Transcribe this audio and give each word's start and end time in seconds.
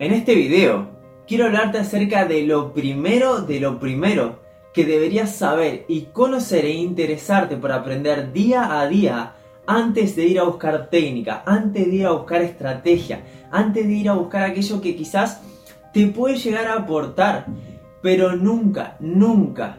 En 0.00 0.14
este 0.14 0.34
video 0.34 0.88
quiero 1.28 1.44
hablarte 1.44 1.76
acerca 1.76 2.24
de 2.24 2.44
lo 2.44 2.72
primero 2.72 3.42
de 3.42 3.60
lo 3.60 3.78
primero 3.78 4.38
que 4.72 4.86
deberías 4.86 5.36
saber 5.36 5.84
y 5.88 6.06
conocer 6.06 6.64
e 6.64 6.70
interesarte 6.70 7.58
por 7.58 7.70
aprender 7.70 8.32
día 8.32 8.80
a 8.80 8.88
día 8.88 9.34
antes 9.66 10.16
de 10.16 10.24
ir 10.24 10.40
a 10.40 10.44
buscar 10.44 10.88
técnica, 10.88 11.42
antes 11.44 11.84
de 11.84 11.96
ir 11.96 12.06
a 12.06 12.12
buscar 12.12 12.40
estrategia, 12.40 13.20
antes 13.50 13.86
de 13.86 13.92
ir 13.92 14.08
a 14.08 14.14
buscar 14.14 14.44
aquello 14.44 14.80
que 14.80 14.96
quizás 14.96 15.42
te 15.92 16.06
puede 16.06 16.36
llegar 16.36 16.68
a 16.68 16.76
aportar, 16.76 17.44
pero 18.00 18.34
nunca, 18.34 18.96
nunca 19.00 19.76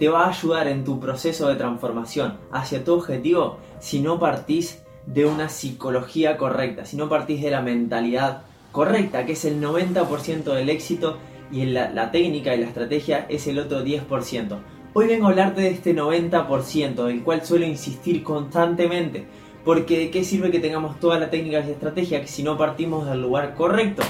te 0.00 0.08
va 0.08 0.24
a 0.24 0.30
ayudar 0.30 0.66
en 0.66 0.82
tu 0.82 0.98
proceso 0.98 1.48
de 1.48 1.54
transformación 1.54 2.38
hacia 2.50 2.82
tu 2.82 2.94
objetivo 2.94 3.58
si 3.78 4.00
no 4.00 4.18
partís 4.18 4.82
de 5.06 5.26
una 5.26 5.48
psicología 5.48 6.36
correcta, 6.36 6.84
si 6.84 6.96
no 6.96 7.08
partís 7.08 7.40
de 7.40 7.52
la 7.52 7.62
mentalidad 7.62 8.49
correcta, 8.72 9.26
que 9.26 9.32
es 9.32 9.44
el 9.44 9.60
90% 9.60 10.54
del 10.54 10.68
éxito 10.68 11.18
y 11.52 11.66
la, 11.66 11.90
la, 11.90 12.10
técnica 12.10 12.54
y 12.54 12.60
la 12.60 12.66
estrategia 12.66 13.26
es 13.28 13.46
el 13.46 13.58
otro 13.58 13.84
10%. 13.84 14.58
Hoy 14.92 15.06
vengo 15.06 15.26
a 15.26 15.30
hablarte 15.30 15.60
de 15.60 15.70
este 15.70 15.94
90%, 15.94 17.06
del 17.06 17.22
cual 17.22 17.44
suelo 17.44 17.66
insistir 17.66 18.22
constantemente, 18.22 19.24
porque 19.64 19.98
¿de 19.98 20.10
qué 20.10 20.24
sirve 20.24 20.50
que 20.50 20.60
tengamos 20.60 20.98
toda 20.98 21.18
la 21.18 21.30
técnica 21.30 21.60
y 21.60 21.70
estrategia 21.70 22.26
si 22.26 22.42
no 22.42 22.56
partimos 22.56 23.06
del 23.06 23.20
lugar 23.22 23.54
correcto? 23.54 24.02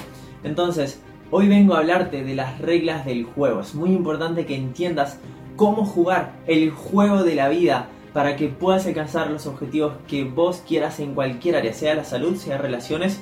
Entonces, 0.43 1.03
hoy 1.31 1.49
vengo 1.49 1.75
a 1.75 1.79
hablarte 1.79 2.25
de 2.25 2.35
las 2.35 2.61
reglas 2.61 3.05
del 3.05 3.25
juego. 3.25 3.61
Es 3.61 3.75
muy 3.75 3.91
importante 3.91 4.47
que 4.47 4.55
entiendas 4.57 5.19
cómo 5.57 5.85
jugar 5.85 6.33
el 6.47 6.71
juego 6.71 7.25
de 7.25 7.35
la 7.35 7.49
vida 7.49 7.89
para 8.15 8.37
que 8.37 8.49
puedas 8.49 8.87
alcanzar 8.87 9.31
los 9.31 9.47
objetivos 9.47 9.93
que 10.09 10.25
vos 10.25 10.63
quieras 10.67 10.99
en 11.01 11.15
cualquier 11.15 11.57
área, 11.57 11.73
sea 11.73 11.95
la 11.95 12.05
salud, 12.05 12.37
sea 12.37 12.59
relaciones 12.59 13.21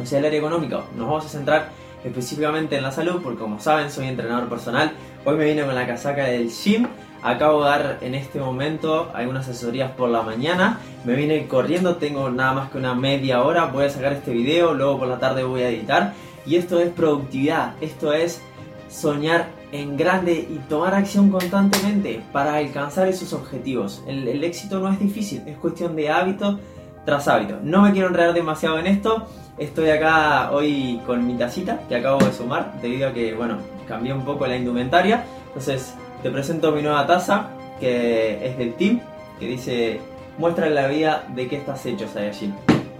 o 0.00 0.06
sea 0.06 0.18
el 0.18 0.26
área 0.26 0.38
económica. 0.38 0.82
Nos 0.96 1.06
vamos 1.06 1.26
a 1.26 1.28
centrar 1.28 1.68
específicamente 2.04 2.76
en 2.76 2.82
la 2.82 2.92
salud 2.92 3.20
porque 3.22 3.38
como 3.38 3.60
saben 3.60 3.90
soy 3.90 4.08
entrenador 4.08 4.48
personal. 4.48 4.92
Hoy 5.24 5.36
me 5.36 5.44
vine 5.44 5.64
con 5.64 5.74
la 5.74 5.86
casaca 5.86 6.24
del 6.26 6.50
gym. 6.50 6.86
Acabo 7.22 7.64
de 7.64 7.70
dar 7.70 7.98
en 8.02 8.14
este 8.14 8.38
momento 8.38 9.10
algunas 9.14 9.48
asesorías 9.48 9.90
por 9.92 10.10
la 10.10 10.22
mañana. 10.22 10.78
Me 11.04 11.14
vine 11.14 11.46
corriendo, 11.46 11.96
tengo 11.96 12.28
nada 12.28 12.52
más 12.52 12.70
que 12.70 12.76
una 12.76 12.94
media 12.94 13.42
hora. 13.42 13.64
Voy 13.66 13.86
a 13.86 13.90
sacar 13.90 14.12
este 14.12 14.32
video, 14.32 14.74
luego 14.74 14.98
por 14.98 15.08
la 15.08 15.18
tarde 15.18 15.42
voy 15.42 15.62
a 15.62 15.70
editar. 15.70 16.12
Y 16.44 16.56
esto 16.56 16.78
es 16.78 16.90
productividad, 16.92 17.72
esto 17.80 18.12
es 18.12 18.42
soñar 18.90 19.48
en 19.72 19.96
grande 19.96 20.32
y 20.34 20.60
tomar 20.68 20.94
acción 20.94 21.30
constantemente 21.30 22.22
para 22.30 22.56
alcanzar 22.56 23.08
esos 23.08 23.32
objetivos. 23.32 24.04
El, 24.06 24.28
el 24.28 24.44
éxito 24.44 24.78
no 24.78 24.92
es 24.92 25.00
difícil, 25.00 25.42
es 25.46 25.56
cuestión 25.56 25.96
de 25.96 26.10
hábito 26.10 26.60
tras 27.04 27.28
hábito. 27.28 27.58
No 27.62 27.82
me 27.82 27.92
quiero 27.92 28.08
enredar 28.08 28.34
demasiado 28.34 28.78
en 28.78 28.86
esto. 28.86 29.26
Estoy 29.58 29.90
acá 29.90 30.50
hoy 30.50 31.00
con 31.06 31.26
mi 31.26 31.34
tacita 31.34 31.80
que 31.88 31.96
acabo 31.96 32.24
de 32.24 32.32
sumar 32.32 32.80
debido 32.80 33.08
a 33.08 33.12
que, 33.12 33.34
bueno, 33.34 33.58
cambié 33.86 34.12
un 34.12 34.24
poco 34.24 34.46
la 34.46 34.56
indumentaria. 34.56 35.24
Entonces, 35.48 35.94
te 36.22 36.30
presento 36.30 36.72
mi 36.72 36.82
nueva 36.82 37.06
taza 37.06 37.50
que 37.78 38.46
es 38.46 38.56
del 38.58 38.74
team, 38.74 39.00
que 39.38 39.46
dice, 39.46 40.00
muestra 40.38 40.68
la 40.70 40.86
vida 40.86 41.24
de 41.28 41.48
qué 41.48 41.56
estás 41.56 41.84
hecho, 41.86 42.08
Saiyajin. 42.08 42.54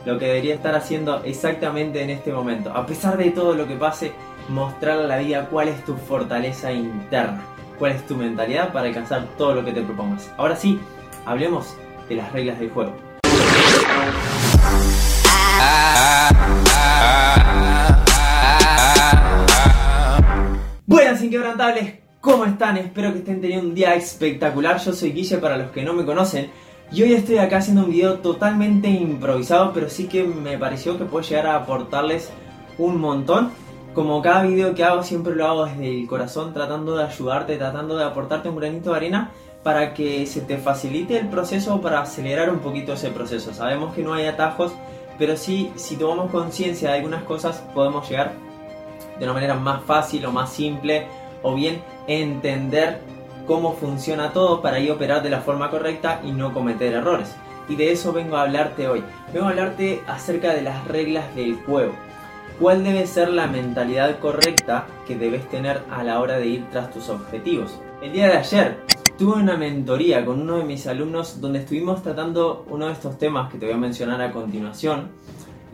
Lo 0.05 0.19
que 0.19 0.27
debería 0.27 0.55
estar 0.55 0.75
haciendo 0.75 1.23
exactamente 1.25 2.03
en 2.03 2.11
este 2.11 2.33
momento. 2.33 2.71
A 2.73 2.87
pesar 2.87 3.17
de 3.17 3.31
todo 3.31 3.55
lo 3.55 3.67
que 3.67 3.77
pase, 3.77 4.13
mostrar 4.49 4.99
la 4.99 5.19
vida 5.19 5.49
cuál 5.51 5.69
es 5.69 5.85
tu 5.85 5.95
fortaleza 5.95 6.73
interna, 6.73 7.41
cuál 7.79 7.93
es 7.93 8.07
tu 8.07 8.15
mentalidad 8.15 8.73
para 8.73 8.89
alcanzar 8.89 9.27
todo 9.39 9.55
lo 9.55 9.65
que 9.65 9.73
te 9.73 9.81
propongas. 9.81 10.31
Ahora 10.37 10.57
sí, 10.57 10.79
hablemos 11.25 11.75
de 12.09 12.17
las 12.17 12.31
reglas 12.33 12.59
del 12.59 12.71
juego. 12.71 13.14
Buenas 20.95 21.21
inquebrantables, 21.25 21.93
¿cómo 22.21 22.45
están? 22.45 22.77
Espero 22.77 23.13
que 23.13 23.19
estén 23.19 23.41
teniendo 23.41 23.67
un 23.67 23.75
día 23.75 23.97
espectacular. 23.97 24.79
Yo 24.79 24.93
soy 24.93 25.11
Guille 25.11 25.39
para 25.39 25.59
los 25.59 25.73
que 25.73 25.83
no 25.83 25.93
me 25.93 26.05
conocen. 26.05 26.53
Y 26.93 27.03
hoy 27.03 27.15
estoy 27.15 27.39
acá 27.39 27.57
haciendo 27.57 27.83
un 27.83 27.91
video 27.91 28.21
totalmente 28.21 28.87
improvisado, 28.87 29.73
pero 29.73 29.91
sí 29.91 30.07
que 30.07 30.23
me 30.23 30.57
pareció 30.57 30.97
que 30.97 31.05
puede 31.05 31.27
llegar 31.27 31.49
a 31.49 31.57
aportarles 31.57 32.31
un 32.79 33.01
montón. 33.01 33.51
Como 33.93 34.23
cada 34.23 34.45
video 34.45 34.73
que 34.77 34.85
hago 34.85 35.03
siempre 35.03 35.35
lo 35.35 35.49
hago 35.49 35.65
desde 35.65 36.03
el 36.03 36.07
corazón, 36.07 36.55
tratando 36.55 36.97
de 36.97 37.03
ayudarte, 37.03 37.57
tratando 37.57 37.97
de 37.97 38.05
aportarte 38.05 38.49
un 38.49 38.57
granito 38.57 38.91
de 38.91 38.97
arena 38.97 39.33
para 39.65 39.95
que 39.95 40.27
se 40.27 40.43
te 40.43 40.59
facilite 40.59 41.19
el 41.19 41.27
proceso 41.27 41.81
para 41.81 42.03
acelerar 42.03 42.51
un 42.51 42.61
poquito 42.61 42.93
ese 42.93 43.11
proceso. 43.11 43.53
Sabemos 43.53 43.97
que 43.97 44.05
no 44.05 44.15
hay 44.15 44.27
atajos, 44.27 44.73
pero 45.19 45.37
sí, 45.37 45.73
si 45.75 45.97
tomamos 45.97 46.31
conciencia 46.31 46.91
de 46.91 46.99
algunas 46.99 47.25
cosas, 47.25 47.65
podemos 47.75 48.09
llegar 48.09 48.54
de 49.19 49.25
una 49.25 49.35
manera 49.35 49.55
más 49.55 49.83
fácil 49.85 50.25
o 50.27 50.33
más 50.33 50.53
simple, 50.53 51.07
o 51.43 51.55
bien 51.55 51.83
entender 52.07 53.01
cómo 53.47 53.75
funciona 53.75 54.33
todo 54.33 54.63
para 54.63 54.81
ir 54.81 54.91
operar 54.91 55.23
de 55.23 55.31
la 55.31 55.41
forma 55.41 55.71
correcta 55.71 56.21
y 56.25 56.33
no 56.33 56.53
cometer 56.53 56.95
errores. 56.95 57.35
Y 57.69 57.77
de 57.77 57.93
eso 57.93 58.13
vengo 58.13 58.37
a 58.37 58.43
hablarte 58.43 58.89
hoy. 58.89 59.03
Vengo 59.33 59.47
a 59.47 59.51
hablarte 59.51 60.03
acerca 60.07 60.53
de 60.55 60.63
las 60.63 60.87
reglas 60.87 61.35
del 61.35 61.57
juego. 61.57 61.93
¿Cuál 62.61 62.85
debe 62.85 63.07
ser 63.07 63.31
la 63.31 63.47
mentalidad 63.47 64.19
correcta 64.21 64.87
que 65.07 65.17
debes 65.17 65.49
tener 65.49 65.83
a 65.91 66.05
la 66.05 66.21
hora 66.21 66.39
de 66.39 66.47
ir 66.47 66.67
tras 66.71 66.91
tus 66.93 67.09
objetivos? 67.09 67.81
El 68.01 68.13
día 68.13 68.29
de 68.29 68.39
ayer 68.39 68.79
tuve 69.19 69.35
una 69.43 69.57
mentoría 69.57 70.25
con 70.25 70.41
uno 70.41 70.59
de 70.59 70.65
mis 70.65 70.87
alumnos 70.87 71.41
donde 71.41 71.61
estuvimos 71.61 72.03
tratando 72.03 72.65
uno 72.69 72.87
de 72.87 72.93
estos 72.93 73.19
temas 73.19 73.51
que 73.51 73.59
te 73.59 73.67
voy 73.67 73.75
a 73.75 73.79
mencionar 73.79 74.21
a 74.23 74.31
continuación 74.31 75.09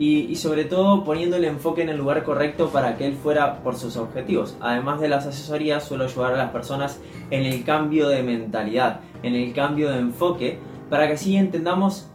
y, 0.01 0.35
sobre 0.35 0.65
todo 0.65 1.03
poniendo 1.03 1.35
el 1.35 1.45
enfoque 1.45 1.83
en 1.83 1.89
el 1.89 1.97
lugar 1.97 2.23
correcto 2.23 2.69
para 2.69 2.97
que 2.97 3.05
él 3.05 3.13
fuera 3.13 3.61
por 3.61 3.75
sus 3.75 3.97
objetivos. 3.97 4.57
Además 4.59 4.99
de 4.99 5.07
las 5.07 5.27
asesorías, 5.27 5.83
suelo 5.83 6.05
ayudar 6.05 6.33
a 6.33 6.37
las 6.37 6.49
personas 6.49 6.99
en 7.29 7.43
el 7.43 7.63
cambio 7.63 8.09
de 8.09 8.23
mentalidad, 8.23 9.01
en 9.21 9.35
el 9.35 9.53
cambio 9.53 9.91
de 9.91 9.99
enfoque, 9.99 10.57
para 10.89 11.05
que 11.05 11.13
así 11.13 11.35
entendamos 11.35 12.09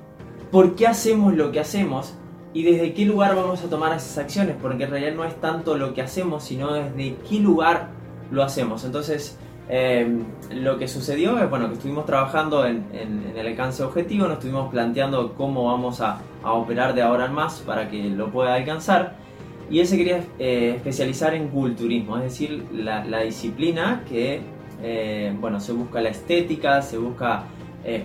por 0.51 0.75
qué 0.75 0.89
hacemos 0.89 1.35
lo 1.35 1.53
que 1.53 1.61
hacemos 1.61 2.15
y 2.53 2.65
desde 2.65 2.93
qué 2.93 3.05
lugar 3.05 3.37
vamos 3.37 3.63
a 3.63 3.71
tomar 3.71 3.97
esas 3.97 4.19
acciones, 4.19 4.57
porque 4.61 4.83
en 4.83 4.91
realidad 4.91 5.15
no 5.15 5.25
es 5.25 5.41
tanto 5.41 5.79
lo 5.79 5.95
que 5.95 6.03
hacemos, 6.03 6.43
sino 6.43 6.73
desde 6.73 7.15
qué 7.29 7.39
lugar 7.39 7.91
lo 8.33 8.43
hacemos. 8.43 8.85
Entonces, 8.85 9.39
eh, 9.69 10.23
lo 10.53 10.79
que 10.79 10.87
sucedió 10.87 11.39
es 11.39 11.51
bueno, 11.51 11.69
que 11.69 11.75
estuvimos 11.75 12.07
trabajando 12.07 12.65
en, 12.65 12.87
el 13.37 13.47
alcance 13.47 13.83
objetivo, 13.83 14.27
nos 14.27 14.35
estuvimos 14.35 14.71
planteando 14.71 15.35
cómo 15.35 15.67
vamos 15.67 16.01
a, 16.01 16.21
operar 16.45 16.95
de 16.95 17.03
ahora 17.03 17.27
en 17.27 17.33
más 17.33 17.61
para 17.67 17.91
que 17.91 18.05
lo 18.05 18.31
pueda 18.31 18.55
alcanzar. 18.55 19.17
Y 19.69 19.81
él 19.81 19.87
se 19.89 19.97
quería 19.97 20.21
eh, 20.39 20.75
especializar 20.77 21.35
en 21.35 21.49
culturismo, 21.49 22.17
es 22.19 22.23
decir, 22.23 22.65
la, 22.73 23.21
disciplina 23.23 24.05
que 24.09 24.41
eh, 24.81 25.37
bueno, 25.41 25.59
se 25.59 25.73
busca 25.73 26.01
la 26.01 26.11
estética, 26.11 26.83
se 26.83 26.99
busca 26.99 27.45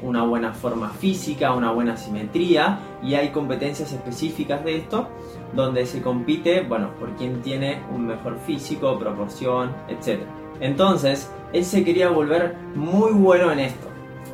una 0.04 0.22
buena 0.22 0.54
forma 0.54 0.92
física, 0.92 1.56
una 1.56 1.72
buena 1.72 1.98
simetría 1.98 2.78
y 3.02 3.16
hay 3.16 3.30
competencias 3.30 3.92
específicas 3.92 4.64
de 4.64 4.78
esto 4.78 5.08
donde 5.56 5.88
se 5.88 6.04
compite 6.04 6.62
bueno, 6.62 6.92
por 7.00 7.16
quien 7.16 7.42
tiene 7.42 7.82
un 7.92 8.06
mejor 8.06 8.38
físico, 8.46 9.00
proporción, 9.00 9.72
etc. 9.90 10.22
Entonces, 10.62 11.30
él 11.52 11.66
se 11.66 11.84
quería 11.84 12.10
volver 12.10 12.56
muy 12.76 13.12
bueno 13.12 13.52
en 13.52 13.60
esto. 13.60 13.88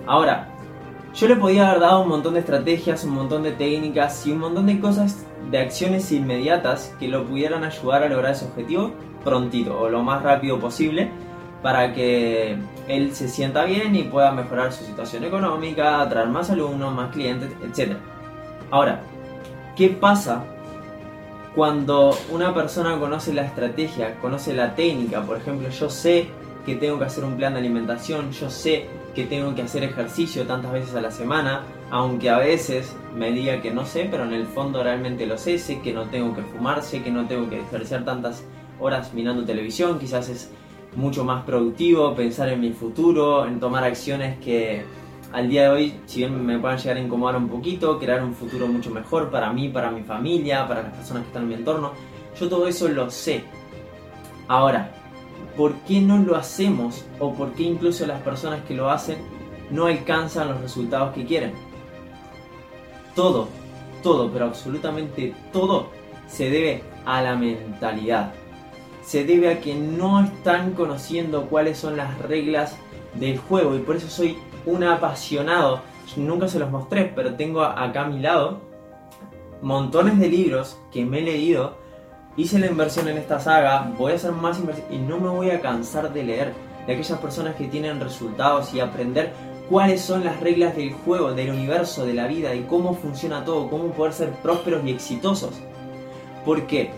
Ahora, 0.06 0.50
yo 1.16 1.28
le 1.28 1.36
podía 1.36 1.70
haber 1.70 1.82
dado 1.82 2.02
un 2.02 2.10
montón 2.10 2.36
de 2.36 2.42
estrategias, 2.42 3.04
un 3.04 3.16
montón 3.16 3.42
de 3.42 3.52
técnicas 3.52 4.28
y 4.28 4.32
un 4.32 4.40
montón 4.40 4.68
de 4.68 4.80
cosas, 4.80 5.26
de 5.50 5.58
acciones 5.58 6.12
inmediatas 6.12 6.94
que 7.00 7.08
lo 7.08 7.26
pudieran 7.26 7.64
ayudar 7.64 8.04
a 8.04 8.10
lograr 8.10 8.34
ese 8.34 8.46
objetivo 8.46 8.92
prontito 9.24 9.80
o 9.80 9.90
lo 9.90 10.04
más 10.04 10.22
rápido 10.22 10.60
posible 10.60 11.10
para 11.64 11.94
que 11.94 12.58
él 12.88 13.16
se 13.16 13.28
sienta 13.28 13.64
bien 13.64 13.96
y 13.96 14.04
pueda 14.04 14.32
mejorar 14.32 14.72
su 14.72 14.86
situación 14.86 15.24
económica, 15.24 16.02
atraer 16.02 16.28
más 16.28 16.50
alumnos, 16.50 16.94
más 16.94 17.12
clientes, 17.12 17.50
etc. 17.64 17.98
Ahora, 18.70 19.02
¿qué 19.76 19.90
pasa 19.90 20.44
cuando 21.58 22.16
una 22.32 22.54
persona 22.54 23.00
conoce 23.00 23.34
la 23.34 23.44
estrategia, 23.44 24.20
conoce 24.22 24.54
la 24.54 24.76
técnica? 24.76 25.24
Por 25.24 25.38
ejemplo, 25.38 25.68
yo 25.70 25.90
sé 25.90 26.28
que 26.68 26.76
tengo 26.76 27.00
que 27.00 27.06
hacer 27.06 27.24
un 27.26 27.36
plan 27.36 27.54
de 27.54 27.60
alimentación, 27.62 28.32
yo 28.32 28.52
sé 28.52 28.86
que 29.16 29.24
tengo 29.24 29.56
que 29.56 29.64
hacer 29.64 29.84
ejercicio 29.84 30.46
tantas 30.46 30.72
veces 30.72 30.94
a 30.94 31.02
la 31.02 31.10
semana, 31.10 31.64
aunque 31.90 32.30
a 32.30 32.38
veces 32.38 32.96
me 33.16 33.32
diga 33.32 33.60
que 33.60 33.72
no 33.72 33.88
sé, 33.88 34.08
pero 34.12 34.26
en 34.26 34.34
el 34.34 34.46
fondo 34.46 34.84
realmente 34.84 35.26
lo 35.26 35.40
sé, 35.40 35.58
sé 35.58 35.82
que 35.82 35.94
no 35.94 36.04
tengo 36.04 36.36
que 36.36 36.44
fumar, 36.44 36.84
sé 36.84 37.02
que 37.02 37.10
no 37.10 37.26
tengo 37.26 37.50
que 37.50 37.56
desperdiciar 37.56 38.06
tantas 38.06 38.44
horas 38.80 39.12
mirando 39.16 39.44
televisión, 39.44 39.98
quizás 39.98 40.30
es 40.30 40.52
mucho 40.96 41.24
más 41.24 41.44
productivo 41.44 42.14
pensar 42.14 42.50
en 42.50 42.62
mi 42.62 42.72
futuro, 42.72 43.48
en 43.48 43.60
tomar 43.60 43.84
acciones 43.84 44.38
que 44.38 44.86
al 45.34 45.50
día 45.50 45.64
de 45.64 45.70
hoy, 45.70 46.00
si 46.06 46.20
bien 46.20 46.46
me 46.46 46.58
puedan 46.58 46.78
llegar 46.78 46.98
a 46.98 47.00
incomodar 47.02 47.36
un 47.36 47.50
poquito, 47.50 48.00
crear 48.00 48.24
un 48.24 48.34
futuro 48.34 48.68
mucho 48.68 48.90
mejor 48.90 49.30
para 49.30 49.52
mí, 49.52 49.70
para 49.70 49.92
mi 49.92 50.04
familia, 50.04 50.68
para 50.68 50.84
las 50.84 50.94
personas 50.94 51.24
que 51.24 51.28
están 51.28 51.44
en 51.44 51.50
mi 51.50 51.56
entorno, 51.56 51.92
yo 52.40 52.48
todo 52.48 52.68
eso 52.68 52.88
lo 52.88 53.10
sé. 53.10 53.44
Ahora, 54.48 54.92
por 55.58 55.74
qué 55.82 56.00
no 56.00 56.20
lo 56.20 56.36
hacemos 56.36 57.06
o 57.20 57.34
por 57.34 57.54
qué 57.54 57.64
incluso 57.64 58.06
las 58.06 58.22
personas 58.22 58.64
que 58.66 58.76
lo 58.76 58.90
hacen 58.90 59.18
no 59.70 59.88
alcanzan 59.88 60.50
los 60.50 60.62
resultados 60.62 61.14
que 61.14 61.26
quieren. 61.26 61.52
Todo, 63.16 63.50
todo, 64.04 64.32
pero 64.32 64.46
absolutamente 64.46 65.34
todo 65.52 65.90
se 66.28 66.50
debe 66.50 66.84
a 67.06 67.22
la 67.22 67.36
mentalidad. 67.36 68.34
Se 69.04 69.26
debe 69.26 69.52
a 69.52 69.62
que 69.62 69.74
no 69.74 70.24
están 70.24 70.74
conociendo 70.74 71.48
cuáles 71.48 71.78
son 71.78 71.98
las 71.98 72.18
reglas 72.20 72.78
del 73.16 73.38
juego 73.38 73.76
y 73.76 73.80
por 73.80 73.96
eso 73.96 74.10
soy 74.10 74.38
un 74.68 74.84
apasionado. 74.84 75.82
Nunca 76.16 76.48
se 76.48 76.60
los 76.60 76.70
mostré, 76.70 77.12
pero 77.16 77.36
tengo 77.36 77.64
acá 77.64 78.04
a 78.04 78.08
mi 78.08 78.20
lado 78.20 78.62
montones 79.62 80.20
de 80.20 80.30
libros 80.30 80.78
que 80.92 81.06
me 81.06 81.20
he 81.20 81.22
leído. 81.24 81.76
Hice 82.36 82.60
la 82.60 82.68
inversión 82.68 83.08
en 83.08 83.18
esta 83.18 83.40
saga, 83.40 83.92
voy 83.98 84.12
a 84.12 84.16
hacer 84.16 84.32
más 84.32 84.60
inversión 84.60 84.86
y 84.92 84.98
no 84.98 85.18
me 85.18 85.30
voy 85.30 85.50
a 85.50 85.60
cansar 85.60 86.14
de 86.14 86.24
leer 86.24 86.54
de 86.86 86.94
aquellas 86.94 87.20
personas 87.20 87.56
que 87.56 87.68
tienen 87.68 88.00
resultados 88.00 88.74
y 88.74 88.80
aprender 88.80 89.34
cuáles 89.70 90.02
son 90.02 90.24
las 90.24 90.40
reglas 90.40 90.76
del 90.76 90.94
juego, 90.94 91.34
del 91.34 91.50
universo, 91.50 92.06
de 92.06 92.14
la 92.14 92.28
vida, 92.28 92.54
y 92.54 92.62
cómo 92.62 92.94
funciona 92.94 93.44
todo, 93.44 93.70
cómo 93.70 93.92
poder 93.92 94.14
ser 94.14 94.32
prósperos 94.36 94.86
y 94.86 94.92
exitosos. 94.92 95.56
¿Por 96.46 96.68
qué? 96.68 96.92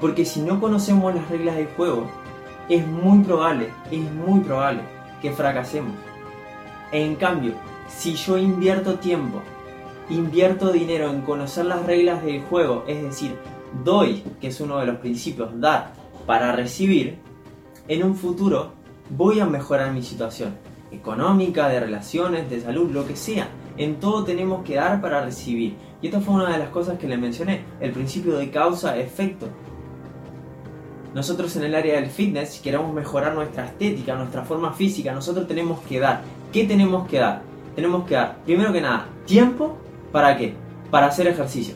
Porque 0.00 0.24
si 0.24 0.40
no 0.40 0.60
conocemos 0.60 1.14
las 1.14 1.28
reglas 1.30 1.56
del 1.56 1.68
juego, 1.68 2.06
es 2.68 2.86
muy 2.86 3.20
probable, 3.24 3.70
es 3.90 4.00
muy 4.00 4.40
probable 4.40 4.80
que 5.22 5.32
fracasemos. 5.32 6.09
En 6.92 7.14
cambio, 7.16 7.54
si 7.88 8.14
yo 8.14 8.36
invierto 8.36 8.98
tiempo, 8.98 9.42
invierto 10.08 10.72
dinero 10.72 11.10
en 11.10 11.20
conocer 11.22 11.66
las 11.66 11.86
reglas 11.86 12.24
del 12.24 12.42
juego, 12.42 12.84
es 12.86 13.02
decir, 13.02 13.36
doy, 13.84 14.24
que 14.40 14.48
es 14.48 14.60
uno 14.60 14.78
de 14.78 14.86
los 14.86 14.96
principios, 14.96 15.50
dar 15.60 15.92
para 16.26 16.52
recibir, 16.52 17.18
en 17.88 18.04
un 18.04 18.14
futuro 18.14 18.72
voy 19.10 19.40
a 19.40 19.46
mejorar 19.46 19.92
mi 19.92 20.02
situación 20.02 20.56
económica, 20.90 21.68
de 21.68 21.80
relaciones, 21.80 22.50
de 22.50 22.60
salud, 22.60 22.90
lo 22.90 23.06
que 23.06 23.16
sea. 23.16 23.48
En 23.76 24.00
todo 24.00 24.24
tenemos 24.24 24.64
que 24.64 24.74
dar 24.74 25.00
para 25.00 25.24
recibir. 25.24 25.76
Y 26.02 26.06
esta 26.06 26.20
fue 26.20 26.34
una 26.34 26.50
de 26.50 26.58
las 26.58 26.70
cosas 26.70 26.98
que 26.98 27.08
le 27.08 27.16
mencioné, 27.16 27.62
el 27.80 27.92
principio 27.92 28.36
de 28.36 28.50
causa-efecto. 28.50 29.48
Nosotros 31.14 31.54
en 31.56 31.64
el 31.64 31.74
área 31.74 31.94
del 31.94 32.10
fitness, 32.10 32.50
si 32.50 32.62
queremos 32.62 32.92
mejorar 32.92 33.34
nuestra 33.34 33.66
estética, 33.66 34.14
nuestra 34.14 34.44
forma 34.44 34.72
física, 34.72 35.12
nosotros 35.12 35.46
tenemos 35.46 35.80
que 35.80 35.98
dar. 35.98 36.22
¿Qué 36.52 36.64
tenemos 36.64 37.08
que 37.08 37.18
dar? 37.18 37.42
Tenemos 37.74 38.04
que 38.06 38.14
dar, 38.14 38.38
primero 38.44 38.72
que 38.72 38.80
nada, 38.80 39.06
tiempo. 39.26 39.78
¿Para 40.12 40.36
qué? 40.36 40.54
Para 40.90 41.06
hacer 41.06 41.26
ejercicio. 41.28 41.74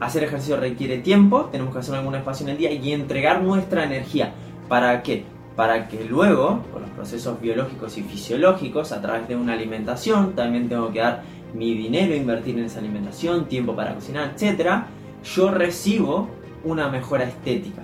Hacer 0.00 0.24
ejercicio 0.24 0.56
requiere 0.56 0.98
tiempo, 0.98 1.46
tenemos 1.46 1.72
que 1.72 1.80
hacer 1.80 1.94
algún 1.94 2.14
espacio 2.14 2.44
en 2.46 2.52
el 2.52 2.58
día 2.58 2.70
y 2.70 2.92
entregar 2.92 3.42
nuestra 3.42 3.84
energía. 3.84 4.32
¿Para 4.68 5.02
qué? 5.02 5.24
para 5.58 5.88
que 5.88 6.04
luego, 6.04 6.62
con 6.72 6.82
los 6.82 6.90
procesos 6.92 7.40
biológicos 7.40 7.98
y 7.98 8.04
fisiológicos, 8.04 8.92
a 8.92 9.02
través 9.02 9.26
de 9.26 9.34
una 9.34 9.54
alimentación, 9.54 10.34
también 10.36 10.68
tengo 10.68 10.92
que 10.92 11.00
dar 11.00 11.24
mi 11.52 11.74
dinero, 11.74 12.14
invertir 12.14 12.56
en 12.56 12.66
esa 12.66 12.78
alimentación, 12.78 13.46
tiempo 13.46 13.74
para 13.74 13.92
cocinar, 13.92 14.32
etc., 14.36 14.84
yo 15.24 15.50
recibo 15.50 16.28
una 16.62 16.88
mejora 16.88 17.24
estética. 17.24 17.82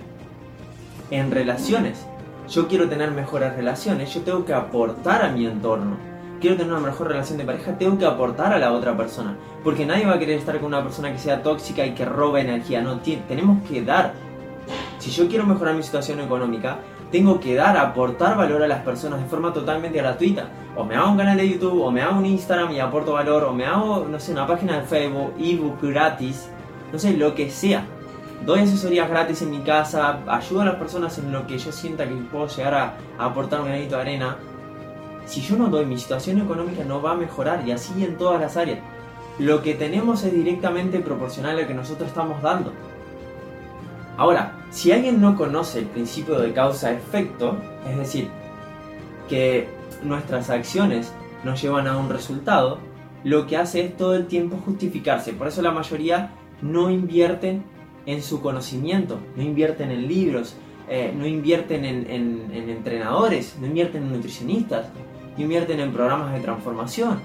En 1.11 1.33
relaciones, 1.33 2.07
yo 2.49 2.69
quiero 2.69 2.89
tener 2.89 3.11
mejores 3.11 3.55
relaciones, 3.55 4.13
yo 4.13 4.23
tengo 4.23 4.45
que 4.45 4.53
aportar 4.53 5.25
a 5.25 5.31
mi 5.31 5.47
entorno. 5.47 5.97
Quiero 6.41 6.57
tener 6.57 6.73
una 6.73 6.83
mejor 6.83 7.09
relación 7.09 7.39
de 7.39 7.45
pareja, 7.45 7.79
tengo 7.79 7.97
que 7.99 8.05
aportar 8.05 8.53
a 8.53 8.59
la 8.59 8.73
otra 8.73 8.97
persona. 8.97 9.37
Porque 9.63 9.87
nadie 9.87 10.05
va 10.05 10.15
a 10.15 10.19
querer 10.19 10.39
estar 10.39 10.59
con 10.59 10.67
una 10.67 10.83
persona 10.83 11.11
que 11.11 11.19
sea 11.19 11.43
tóxica 11.43 11.87
y 11.87 11.95
que 11.95 12.05
robe 12.05 12.43
energía. 12.43 12.83
No, 12.83 13.01
tenemos 13.01 13.63
que 13.69 13.83
dar. 13.83 14.13
Si 14.99 15.11
yo 15.11 15.29
quiero 15.29 15.47
mejorar 15.47 15.75
mi 15.75 15.83
situación 15.83 16.21
económica, 16.21 16.79
tengo 17.11 17.41
que 17.41 17.55
dar, 17.55 17.77
aportar 17.77 18.37
valor 18.37 18.63
a 18.63 18.69
las 18.69 18.83
personas 18.83 19.23
de 19.23 19.27
forma 19.27 19.53
totalmente 19.53 19.99
gratuita. 19.99 20.49
O 20.77 20.85
me 20.85 20.97
hago 20.97 21.13
un 21.13 21.17
canal 21.17 21.37
de 21.37 21.49
YouTube, 21.49 21.81
o 21.81 21.91
me 21.91 22.03
hago 22.03 22.19
un 22.19 22.27
Instagram 22.27 22.73
y 22.73 22.81
aporto 22.81 23.13
valor, 23.13 23.45
o 23.45 23.53
me 23.53 23.65
hago, 23.65 24.07
no 24.11 24.19
sé, 24.19 24.33
una 24.33 24.47
página 24.47 24.81
de 24.81 24.83
Facebook, 24.83 25.33
ebook 25.39 25.81
gratis, 25.81 26.51
no 26.93 26.99
sé, 26.99 27.17
lo 27.17 27.35
que 27.35 27.51
sea. 27.51 27.87
Doy 28.45 28.61
asesorías 28.61 29.09
gratis 29.09 29.41
en 29.41 29.51
mi 29.51 29.61
casa, 29.61 30.21
ayudo 30.27 30.61
a 30.61 30.65
las 30.67 30.75
personas 30.75 31.17
en 31.17 31.33
lo 31.33 31.47
que 31.47 31.57
yo 31.57 31.73
sienta 31.73 32.07
que 32.07 32.15
puedo 32.15 32.47
llegar 32.47 32.75
a, 32.75 32.95
aportar 33.19 33.61
un 33.63 33.69
granito 33.69 33.97
de 33.97 34.03
arena. 34.03 34.37
Si 35.25 35.41
yo 35.41 35.57
no 35.57 35.69
doy, 35.69 35.87
mi 35.87 35.97
situación 35.97 36.43
económica 36.43 36.85
no 36.85 37.01
va 37.01 37.13
a 37.13 37.17
mejorar 37.17 37.67
y 37.67 37.73
así 37.73 38.05
en 38.05 38.19
todas 38.19 38.39
las 38.39 38.59
áreas. 38.59 38.81
Lo 39.39 39.63
que 39.63 39.73
tenemos 39.73 40.25
es 40.25 40.33
directamente 40.33 41.01
proporcional 41.01 41.57
a 41.57 41.63
lo 41.63 41.67
que 41.67 41.73
nosotros 41.73 42.09
estamos 42.09 42.43
dando. 42.43 42.75
Ahora, 44.19 44.59
si 44.71 44.93
alguien 44.93 45.23
no 45.23 45.37
conoce 45.37 45.79
el 45.79 45.87
principio 45.87 46.39
de 46.39 46.53
causa-efecto, 46.53 47.57
es 47.89 47.97
decir, 47.97 48.29
que 49.27 49.69
nuestras 50.03 50.51
acciones 50.51 51.15
nos 51.45 51.63
llevan 51.63 51.87
a 51.87 51.97
un 51.97 52.11
resultado, 52.11 52.79
lo 53.25 53.47
que 53.47 53.57
hace 53.57 53.87
es 53.87 53.97
todo 53.97 54.15
el 54.15 54.27
tiempo 54.27 54.61
justificarse. 54.63 55.33
Por 55.33 55.49
eso 55.49 55.63
la 55.63 55.71
mayoría 55.71 56.33
no 56.61 56.91
invierten 56.91 57.65
en 58.07 58.23
su 58.23 58.41
conocimiento, 58.41 59.19
no 59.37 59.43
invierten 59.43 59.91
en 59.91 60.07
libros, 60.07 60.57
eh, 60.89 61.13
no 61.17 61.27
invierten 61.27 61.85
en, 61.85 62.11
en 62.11 62.69
entrenadores, 62.69 63.57
no 63.61 63.67
invierten 63.67 64.05
en 64.05 64.13
nutricionistas, 64.13 64.89
no 65.37 65.43
invierten 65.43 65.81
en 65.81 65.93
programas 65.93 66.33
de 66.33 66.41
transformación. 66.41 67.21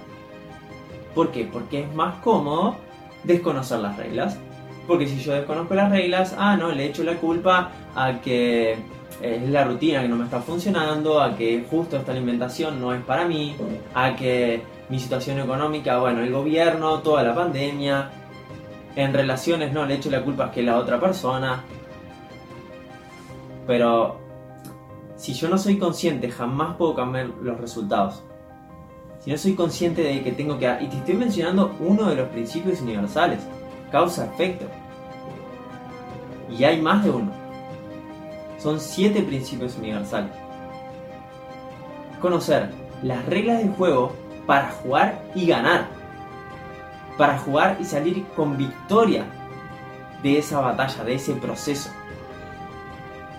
¿Por 1.13 1.31
qué? 1.31 1.45
Porque 1.51 1.81
es 1.81 1.93
más 1.93 2.15
cómodo 2.21 2.77
desconocer 3.23 3.79
las 3.79 3.97
reglas 3.97 4.37
porque 4.89 5.07
si 5.07 5.19
yo 5.19 5.33
desconozco 5.33 5.75
las 5.75 5.91
reglas, 5.91 6.35
ah, 6.37 6.57
no, 6.57 6.71
le 6.71 6.87
echo 6.87 7.03
la 7.03 7.13
culpa 7.17 7.71
a 7.95 8.19
que 8.21 8.75
es 9.21 9.49
la 9.49 9.63
rutina 9.63 10.01
que 10.01 10.07
no 10.07 10.15
me 10.15 10.25
está 10.25 10.41
funcionando, 10.41 11.21
a 11.21 11.37
que 11.37 11.63
justo 11.69 11.95
esta 11.95 12.11
alimentación 12.11 12.81
no 12.81 12.91
es 12.91 13.01
para 13.03 13.25
mí, 13.25 13.55
a 13.93 14.15
que 14.15 14.63
mi 14.89 14.99
situación 14.99 15.39
económica, 15.39 15.99
bueno, 15.99 16.21
el 16.21 16.31
gobierno, 16.31 16.99
toda 16.99 17.21
la 17.21 17.35
pandemia, 17.35 18.09
en 18.99 19.13
relaciones 19.13 19.71
no 19.71 19.85
le 19.85 19.95
echo 19.95 20.09
la 20.09 20.23
culpa 20.23 20.51
que 20.51 20.61
la 20.61 20.77
otra 20.77 20.99
persona. 20.99 21.63
Pero 23.65 24.19
si 25.15 25.33
yo 25.33 25.47
no 25.47 25.57
soy 25.57 25.77
consciente, 25.77 26.29
jamás 26.29 26.75
puedo 26.75 26.95
cambiar 26.95 27.27
los 27.41 27.57
resultados. 27.59 28.23
Si 29.19 29.31
no 29.31 29.37
soy 29.37 29.53
consciente 29.53 30.01
de 30.01 30.21
que 30.23 30.31
tengo 30.31 30.57
que... 30.57 30.65
Y 30.81 30.87
te 30.87 30.97
estoy 30.97 31.15
mencionando 31.15 31.75
uno 31.79 32.09
de 32.09 32.15
los 32.15 32.29
principios 32.29 32.81
universales 32.81 33.39
causa-efecto. 33.91 34.65
Y 36.49 36.63
hay 36.63 36.81
más 36.81 37.03
de 37.03 37.11
uno. 37.11 37.31
Son 38.57 38.79
siete 38.79 39.21
principios 39.21 39.77
universales. 39.77 40.31
Conocer 42.21 42.69
las 43.03 43.25
reglas 43.25 43.59
del 43.59 43.71
juego 43.71 44.13
para 44.45 44.71
jugar 44.71 45.23
y 45.35 45.47
ganar. 45.47 45.98
Para 47.19 47.37
jugar 47.37 47.77
y 47.81 47.83
salir 47.83 48.25
con 48.33 48.55
victoria 48.55 49.25
de 50.23 50.37
esa 50.37 50.61
batalla, 50.61 51.03
de 51.03 51.15
ese 51.15 51.33
proceso. 51.33 51.89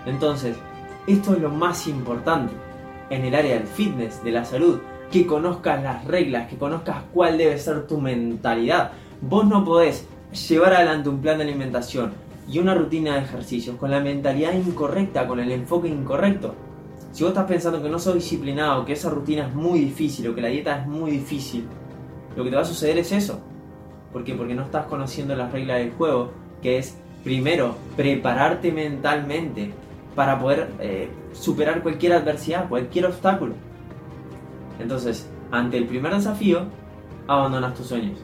Entonces, 0.05 0.55
esto 1.07 1.33
es 1.33 1.41
lo 1.41 1.49
más 1.49 1.87
importante 1.87 2.53
en 3.09 3.25
el 3.25 3.35
área 3.35 3.55
del 3.55 3.67
fitness, 3.67 4.23
de 4.23 4.33
la 4.33 4.45
salud, 4.45 4.81
que 5.11 5.27
conozcas 5.27 5.83
las 5.83 6.05
reglas, 6.05 6.47
que 6.49 6.59
conozcas 6.59 7.05
cuál 7.15 7.39
debe 7.39 7.57
ser 7.57 7.87
tu 7.87 7.99
mentalidad. 7.99 8.93
Vos 9.23 9.47
no 9.47 9.65
podés 9.65 10.07
llevar 10.49 10.75
adelante 10.75 11.09
un 11.09 11.23
plan 11.23 11.39
de 11.39 11.45
alimentación 11.45 12.13
y 12.47 12.59
una 12.59 12.75
rutina 12.75 13.15
de 13.15 13.23
ejercicios 13.23 13.77
con 13.77 13.91
la 13.91 14.01
mentalidad 14.01 14.53
incorrecta, 14.53 15.27
con 15.27 15.41
el 15.41 15.51
enfoque 15.53 15.89
incorrecto. 15.89 16.55
Si 17.13 17.23
vos 17.23 17.31
estás 17.31 17.47
pensando 17.47 17.83
que 17.83 17.89
no 17.89 17.99
sos 17.99 18.13
disciplinado, 18.13 18.85
que 18.85 18.93
esa 18.93 19.09
rutina 19.09 19.47
es 19.47 19.55
muy 19.55 19.81
difícil 19.81 20.29
o 20.29 20.35
que 20.35 20.43
la 20.43 20.49
dieta 20.49 20.83
es 20.83 20.87
muy 20.87 21.13
difícil, 21.13 21.67
lo 22.37 22.45
que 22.45 22.51
te 22.51 22.57
va 22.57 22.63
a 22.63 22.67
suceder 22.67 22.99
es 22.99 23.11
eso. 23.11 23.41
¿Por 24.13 24.25
qué? 24.25 24.35
Porque 24.35 24.55
no 24.55 24.63
estás 24.63 24.87
conociendo 24.87 25.37
las 25.37 25.53
reglas 25.53 25.79
del 25.79 25.93
juego, 25.93 26.33
que 26.63 26.79
es 26.79 26.97
primero 27.23 27.77
prepararte 27.97 28.73
mentalmente 28.73 29.73
para 30.15 30.39
poder 30.39 30.69
eh, 30.81 31.09
superar 31.33 31.83
cualquier 31.83 32.15
adversidad, 32.15 32.69
cualquier 32.69 33.07
obstáculo. 33.07 33.55
Entonces, 34.81 35.31
ante 35.51 35.77
el 35.77 35.87
primer 35.87 36.15
desafío, 36.15 36.65
abandonas 37.29 37.75
tus 37.75 37.87
sueños. 37.87 38.19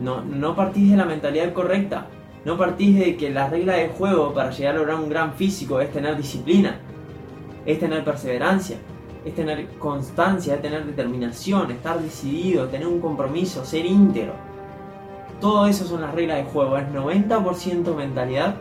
No, 0.00 0.20
no 0.22 0.54
partís 0.54 0.90
de 0.90 0.96
la 0.96 1.04
mentalidad 1.04 1.52
correcta. 1.52 2.06
No 2.44 2.56
partís 2.56 2.98
de 2.98 3.16
que 3.16 3.30
la 3.30 3.48
regla 3.48 3.74
del 3.74 3.90
juego 3.90 4.32
para 4.32 4.50
llegar 4.50 4.76
a 4.76 4.78
lograr 4.78 5.00
un 5.00 5.08
gran 5.08 5.34
físico 5.34 5.80
es 5.80 5.92
tener 5.92 6.16
disciplina, 6.16 6.78
es 7.66 7.80
tener 7.80 8.04
perseverancia, 8.04 8.76
es 9.24 9.34
tener 9.34 9.66
constancia, 9.78 10.54
es 10.54 10.62
tener 10.62 10.84
determinación, 10.84 11.70
estar 11.70 12.00
decidido, 12.00 12.68
tener 12.68 12.86
un 12.86 13.00
compromiso, 13.00 13.64
ser 13.64 13.84
íntegro. 13.84 14.34
Todo 15.40 15.66
eso 15.66 15.84
son 15.86 16.00
las 16.00 16.14
reglas 16.14 16.38
del 16.38 16.46
juego. 16.46 16.76
Es 16.76 16.88
90% 16.88 17.94
mentalidad, 17.94 18.56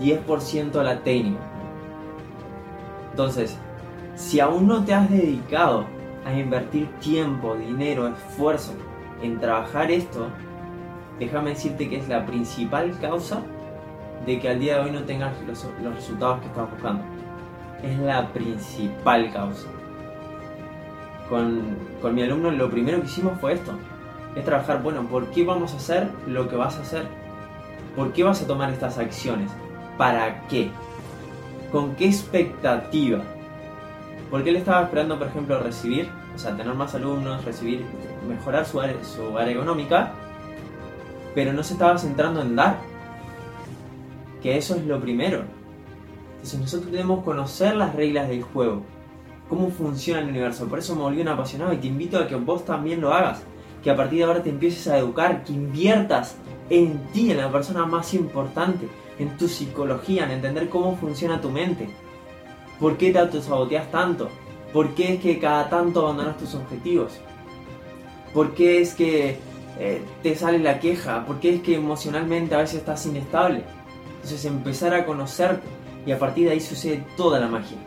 10% 0.00 0.82
la 0.82 1.00
técnica. 1.00 1.40
Entonces, 3.10 3.56
si 4.14 4.40
aún 4.40 4.66
no 4.66 4.84
te 4.84 4.94
has 4.94 5.08
dedicado 5.10 5.86
a 6.24 6.32
invertir 6.34 6.88
tiempo, 7.00 7.54
dinero, 7.56 8.08
esfuerzo 8.08 8.72
en 9.22 9.40
trabajar 9.40 9.90
esto, 9.90 10.28
déjame 11.18 11.50
decirte 11.50 11.88
que 11.88 11.98
es 11.98 12.08
la 12.08 12.26
principal 12.26 12.96
causa 13.00 13.42
de 14.26 14.38
que 14.38 14.48
al 14.48 14.60
día 14.60 14.76
de 14.76 14.80
hoy 14.84 14.90
no 14.90 15.02
tengas 15.04 15.32
los, 15.46 15.66
resultados 15.94 16.40
que 16.40 16.46
estás 16.46 16.70
buscando. 16.70 17.02
Es 17.82 17.98
la 18.00 18.28
principal 18.32 19.32
causa. 19.32 19.68
Con, 21.28 21.76
con 22.02 22.14
mi 22.14 22.22
alumno 22.22 22.50
lo 22.50 22.70
primero 22.70 23.00
que 23.00 23.06
hicimos 23.06 23.38
fue 23.40 23.52
esto. 23.52 23.72
Es 24.34 24.44
trabajar, 24.44 24.82
bueno, 24.82 25.02
¿por 25.04 25.26
qué 25.30 25.44
vamos 25.44 25.74
a 25.74 25.76
hacer 25.76 26.08
lo 26.26 26.48
que 26.48 26.56
vas 26.56 26.76
a 26.76 26.82
hacer? 26.82 27.06
¿Por 27.94 28.12
qué 28.12 28.24
vas 28.24 28.42
a 28.42 28.46
tomar 28.46 28.70
estas 28.70 28.98
acciones? 28.98 29.50
¿Para 29.96 30.46
qué? 30.48 30.70
¿Con 31.72 31.94
qué 31.96 32.06
expectativa? 32.06 33.22
¿Por 34.30 34.44
qué 34.44 34.50
él 34.50 34.56
estaba 34.56 34.82
esperando, 34.82 35.18
por 35.18 35.28
ejemplo, 35.28 35.58
recibir, 35.60 36.08
o 36.34 36.38
sea, 36.38 36.56
tener 36.56 36.74
más 36.74 36.94
alumnos, 36.94 37.44
recibir, 37.44 37.84
mejorar 38.28 38.64
su 38.66 38.80
área, 38.80 39.02
su 39.02 39.36
área 39.36 39.54
económica, 39.54 40.12
pero 41.34 41.52
no 41.52 41.62
se 41.62 41.74
estaba 41.74 41.98
centrando 41.98 42.42
en 42.42 42.54
dar? 42.54 42.78
Que 44.42 44.56
eso 44.56 44.76
es 44.76 44.84
lo 44.84 45.00
primero. 45.00 45.42
Entonces 46.38 46.60
nosotros 46.60 46.92
debemos 46.92 47.24
conocer 47.24 47.74
las 47.74 47.96
reglas 47.96 48.28
del 48.28 48.42
juego, 48.42 48.82
cómo 49.48 49.70
funciona 49.70 50.20
el 50.20 50.28
universo. 50.28 50.68
Por 50.68 50.78
eso 50.78 50.94
me 50.94 51.02
volví 51.02 51.20
un 51.20 51.28
apasionado 51.28 51.72
y 51.72 51.78
te 51.78 51.88
invito 51.88 52.16
a 52.16 52.28
que 52.28 52.36
vos 52.36 52.64
también 52.64 53.00
lo 53.00 53.12
hagas. 53.12 53.42
Que 53.82 53.90
a 53.90 53.96
partir 53.96 54.20
de 54.20 54.24
ahora 54.24 54.42
te 54.42 54.50
empieces 54.50 54.86
a 54.86 54.98
educar, 54.98 55.42
que 55.42 55.52
inviertas 55.52 56.36
en 56.70 56.98
ti, 57.12 57.32
en 57.32 57.38
la 57.38 57.50
persona 57.50 57.86
más 57.86 58.14
importante, 58.14 58.88
en 59.18 59.36
tu 59.36 59.48
psicología, 59.48 60.24
en 60.24 60.30
entender 60.30 60.68
cómo 60.68 60.96
funciona 60.96 61.40
tu 61.40 61.50
mente. 61.50 61.88
¿Por 62.78 62.96
qué 62.96 63.12
te 63.12 63.18
autosaboteas 63.18 63.90
tanto? 63.90 64.28
¿Por 64.72 64.94
qué 64.94 65.14
es 65.14 65.20
que 65.20 65.40
cada 65.40 65.68
tanto 65.68 66.06
abandonas 66.06 66.38
tus 66.38 66.54
objetivos? 66.54 67.18
¿Por 68.32 68.54
qué 68.54 68.80
es 68.80 68.94
que 68.94 69.38
eh, 69.80 70.02
te 70.22 70.36
sale 70.36 70.60
la 70.60 70.78
queja? 70.78 71.26
¿Por 71.26 71.40
qué 71.40 71.56
es 71.56 71.62
que 71.62 71.74
emocionalmente 71.74 72.54
a 72.54 72.58
veces 72.58 72.78
estás 72.78 73.04
inestable? 73.06 73.64
Entonces 74.16 74.44
empezar 74.44 74.94
a 74.94 75.06
conocerte 75.06 75.77
y 76.06 76.12
a 76.12 76.18
partir 76.18 76.46
de 76.46 76.52
ahí 76.52 76.60
sucede 76.60 77.04
toda 77.16 77.40
la 77.40 77.48
magia. 77.48 77.78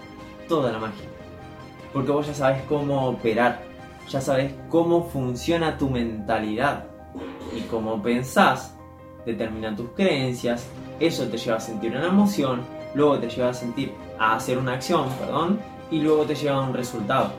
Toda 0.48 0.72
la 0.72 0.80
magia. 0.80 1.06
Porque 1.94 2.12
vos 2.12 2.28
ya 2.28 2.34
sabes 2.34 2.62
cómo 2.64 3.08
operar. 3.08 3.64
Ya 4.10 4.22
sabes 4.22 4.54
cómo 4.70 5.06
funciona 5.06 5.78
tu 5.78 5.90
mentalidad. 5.90 6.86
Y 7.56 7.62
cómo 7.62 8.02
pensás 8.02 8.76
determina 9.26 9.76
tus 9.76 9.90
creencias. 9.92 10.68
Eso 11.00 11.28
te 11.28 11.38
lleva 11.38 11.58
a 11.58 11.60
sentir 11.62 11.92
una 11.92 12.08
emoción. 12.08 12.62
Luego 12.94 13.20
te 13.20 13.30
lleva 13.30 13.50
a 13.50 13.54
sentir 13.54 13.94
a 14.20 14.36
hacer 14.36 14.58
una 14.58 14.74
acción, 14.74 15.10
perdón, 15.20 15.60
y 15.90 16.00
luego 16.00 16.26
te 16.26 16.36
lleva 16.36 16.58
a 16.58 16.68
un 16.68 16.74
resultado. 16.74 17.32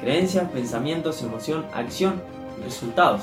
Creencias, 0.00 0.48
pensamientos, 0.50 1.22
emoción, 1.22 1.66
acción, 1.74 2.22
resultados. 2.62 3.22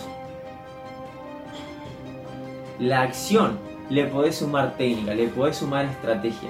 La 2.79 3.01
acción 3.01 3.57
le 3.89 4.05
podés 4.05 4.37
sumar 4.37 4.75
técnica, 4.77 5.13
le 5.13 5.27
podés 5.27 5.57
sumar 5.57 5.85
estrategia. 5.85 6.49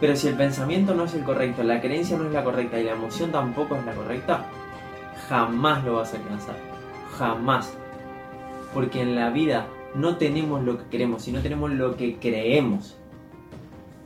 Pero 0.00 0.16
si 0.16 0.28
el 0.28 0.34
pensamiento 0.34 0.94
no 0.94 1.04
es 1.04 1.14
el 1.14 1.22
correcto, 1.22 1.62
la 1.62 1.80
creencia 1.80 2.16
no 2.18 2.26
es 2.26 2.32
la 2.32 2.44
correcta 2.44 2.78
y 2.78 2.84
la 2.84 2.92
emoción 2.92 3.30
tampoco 3.30 3.76
es 3.76 3.84
la 3.84 3.94
correcta, 3.94 4.44
jamás 5.28 5.84
lo 5.84 5.94
vas 5.94 6.12
a 6.12 6.16
alcanzar. 6.16 6.56
Jamás. 7.16 7.72
Porque 8.72 9.02
en 9.02 9.14
la 9.14 9.30
vida 9.30 9.66
no 9.94 10.16
tenemos 10.16 10.62
lo 10.62 10.78
que 10.78 10.84
queremos, 10.90 11.22
sino 11.22 11.40
tenemos 11.40 11.70
lo 11.70 11.96
que 11.96 12.16
creemos. 12.18 12.96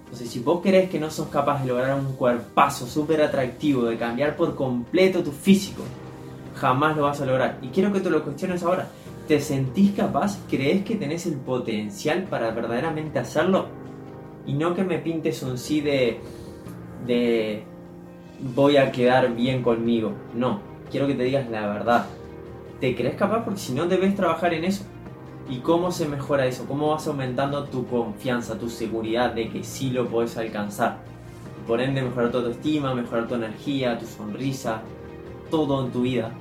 Entonces, 0.05 0.31
si 0.31 0.41
vos 0.41 0.61
crees 0.63 0.89
que 0.89 0.99
no 0.99 1.11
sos 1.11 1.29
capaz 1.29 1.63
de 1.63 1.69
lograr 1.69 1.99
un 1.99 2.15
cuerpazo 2.15 2.87
súper 2.87 3.23
atractivo, 3.23 3.85
de 3.85 3.97
cambiar 3.97 4.37
por 4.37 4.55
completo 4.55 5.23
tu 5.23 5.33
físico, 5.33 5.83
jamás 6.55 6.97
lo 6.97 7.05
vas 7.05 7.21
a 7.21 7.27
lograr. 7.27 7.59
Y 7.63 7.69
quiero 7.69 7.93
que 7.93 8.01
te 8.01 8.11
lo 8.11 8.23
cuestiones 8.23 8.63
ahora. 8.63 8.89
¿Te 9.29 9.41
sentís 9.41 9.93
capaz? 9.93 10.41
¿Crees 10.49 10.85
que 10.85 10.97
tenés 10.97 11.27
el 11.27 11.35
potencial 11.35 12.25
para 12.25 12.51
verdaderamente 12.51 13.19
hacerlo? 13.19 13.67
Y 14.47 14.55
no 14.55 14.75
que 14.75 14.83
me 14.83 14.99
pintes 14.99 15.43
un 15.43 15.59
sí 15.59 15.81
de, 15.81 16.19
de 17.07 17.63
voy 18.55 18.79
a 18.79 18.91
quedar 18.91 19.35
bien 19.35 19.63
conmigo. 19.63 20.13
No, 20.35 20.61
quiero 20.91 21.07
que 21.07 21.15
te 21.15 21.23
digas 21.25 21.49
la 21.51 21.69
verdad. 21.69 22.07
¿Te 22.81 22.97
crees 22.97 23.15
capaz? 23.15 23.45
Porque 23.45 23.61
si 23.61 23.73
no 23.73 23.87
debes 23.87 24.17
trabajar 24.17 24.55
en 24.55 24.65
eso. 24.65 24.85
¿Y 25.49 25.59
cómo 25.59 25.93
se 25.93 26.09
mejora 26.09 26.47
eso? 26.47 26.67
¿Cómo 26.67 26.91
vas 26.91 27.07
aumentando 27.07 27.65
tu 27.65 27.87
confianza, 27.87 28.59
tu 28.59 28.69
seguridad 28.69 29.33
de 29.33 29.49
que 29.49 29.63
sí 29.63 29.91
lo 29.91 30.09
puedes 30.09 30.37
alcanzar? 30.37 30.99
por 31.69 31.83
ende, 31.83 32.01
mejorar 32.01 32.33
tu 32.33 32.39
autoestima, 32.39 32.95
mejorar 32.95 33.29
tu 33.29 33.35
energía, 33.35 33.99
tu 33.99 34.07
sonrisa, 34.07 34.81
todo 35.51 35.85
en 35.85 35.93
tu 35.93 36.01
vida. 36.01 36.33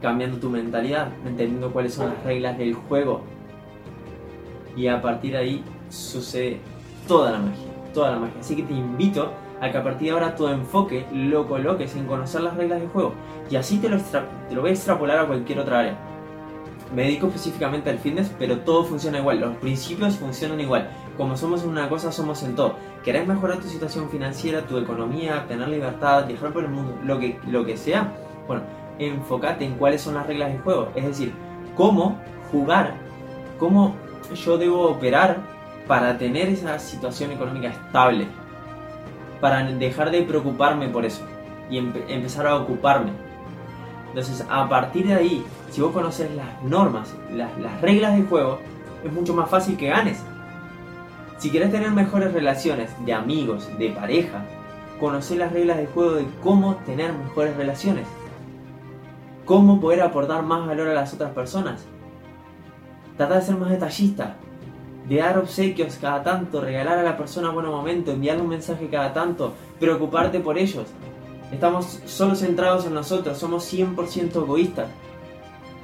Cambiando 0.00 0.38
tu 0.38 0.48
mentalidad, 0.50 1.08
entendiendo 1.24 1.72
cuáles 1.72 1.94
son 1.94 2.10
las 2.10 2.24
reglas 2.24 2.56
del 2.58 2.74
juego. 2.74 3.22
Y 4.76 4.86
a 4.86 5.02
partir 5.02 5.32
de 5.32 5.38
ahí 5.38 5.64
sucede 5.88 6.60
toda 7.06 7.32
la 7.32 7.38
magia, 7.38 7.66
toda 7.92 8.12
la 8.12 8.18
magia. 8.18 8.40
Así 8.40 8.54
que 8.54 8.62
te 8.62 8.74
invito 8.74 9.32
a 9.60 9.70
que 9.70 9.78
a 9.78 9.82
partir 9.82 10.08
de 10.08 10.14
ahora 10.14 10.36
tu 10.36 10.46
enfoque 10.46 11.04
lo 11.12 11.48
coloques 11.48 11.96
en 11.96 12.06
conocer 12.06 12.42
las 12.42 12.56
reglas 12.56 12.80
del 12.80 12.88
juego. 12.88 13.14
Y 13.50 13.56
así 13.56 13.78
te 13.78 13.88
lo, 13.88 13.98
te 13.98 14.54
lo 14.54 14.60
voy 14.60 14.70
a 14.70 14.72
extrapolar 14.74 15.18
a 15.18 15.26
cualquier 15.26 15.58
otra 15.58 15.80
área 15.80 16.08
me 16.94 17.02
dedico 17.02 17.26
específicamente 17.26 17.90
al 17.90 17.98
fitness, 17.98 18.32
pero 18.38 18.58
todo 18.60 18.84
funciona 18.84 19.18
igual, 19.18 19.40
los 19.40 19.56
principios 19.56 20.16
funcionan 20.16 20.60
igual. 20.60 20.88
Como 21.16 21.36
somos 21.36 21.62
en 21.62 21.70
una 21.70 21.88
cosa, 21.88 22.12
somos 22.12 22.42
en 22.42 22.54
todo. 22.54 22.76
¿Querés 23.04 23.26
mejorar 23.26 23.58
tu 23.58 23.68
situación 23.68 24.08
financiera, 24.08 24.62
tu 24.62 24.78
economía, 24.78 25.44
tener 25.48 25.68
libertad, 25.68 26.26
viajar 26.26 26.52
por 26.52 26.64
el 26.64 26.70
mundo, 26.70 26.98
lo 27.04 27.18
que, 27.18 27.38
lo 27.46 27.64
que 27.64 27.76
sea? 27.76 28.12
Bueno, 28.46 28.62
enfócate 28.98 29.64
en 29.64 29.74
cuáles 29.74 30.02
son 30.02 30.14
las 30.14 30.26
reglas 30.26 30.52
del 30.52 30.60
juego. 30.60 30.88
Es 30.94 31.04
decir, 31.04 31.32
cómo 31.76 32.18
jugar, 32.50 32.94
cómo 33.58 33.94
yo 34.34 34.58
debo 34.58 34.88
operar 34.88 35.38
para 35.86 36.18
tener 36.18 36.48
esa 36.48 36.78
situación 36.78 37.32
económica 37.32 37.68
estable. 37.68 38.26
Para 39.40 39.62
dejar 39.62 40.10
de 40.10 40.22
preocuparme 40.22 40.88
por 40.88 41.04
eso 41.04 41.24
y 41.70 41.78
empezar 41.78 42.46
a 42.46 42.56
ocuparme. 42.56 43.12
Entonces, 44.08 44.44
a 44.48 44.68
partir 44.68 45.06
de 45.06 45.14
ahí, 45.14 45.44
si 45.70 45.80
vos 45.80 45.92
conoces 45.92 46.30
las 46.34 46.62
normas, 46.62 47.14
las, 47.32 47.80
reglas 47.80 48.14
del 48.16 48.26
juego, 48.26 48.58
es 49.04 49.12
mucho 49.12 49.34
más 49.34 49.48
fácil 49.48 49.76
que 49.76 49.88
ganes. 49.88 50.22
Si 51.38 51.50
querés 51.50 51.70
tener 51.70 51.90
mejores 51.92 52.32
relaciones 52.32 52.90
de 53.04 53.12
amigos, 53.12 53.68
de 53.78 53.90
pareja, 53.90 54.44
conocer 54.98 55.38
las 55.38 55.52
reglas 55.52 55.76
del 55.76 55.86
juego 55.88 56.14
de 56.14 56.26
cómo 56.42 56.76
tener 56.86 57.12
mejores 57.12 57.56
relaciones. 57.56 58.06
Cómo 59.48 59.80
poder 59.80 60.02
aportar 60.02 60.42
más 60.42 60.66
valor 60.66 60.88
a 60.88 60.92
las 60.92 61.14
otras 61.14 61.32
personas. 61.32 61.86
Trata 63.16 63.36
de 63.36 63.42
ser 63.42 63.56
más 63.56 63.70
detallista. 63.70 64.36
De 65.08 65.16
dar 65.16 65.38
obsequios 65.38 65.96
cada 65.98 66.22
tanto, 66.22 66.60
regalar 66.60 66.98
a 66.98 67.02
la 67.02 67.16
persona 67.16 67.48
buen 67.48 67.64
momento, 67.64 68.12
enviarle 68.12 68.42
un 68.42 68.50
mensaje 68.50 68.90
cada 68.90 69.14
tanto, 69.14 69.54
preocuparte 69.80 70.40
por 70.40 70.58
ellos. 70.58 70.84
Estamos 71.50 71.98
solo 72.04 72.34
centrados 72.34 72.84
en 72.84 72.92
nosotros, 72.92 73.38
somos 73.38 73.72
100% 73.72 74.36
egoístas 74.36 74.88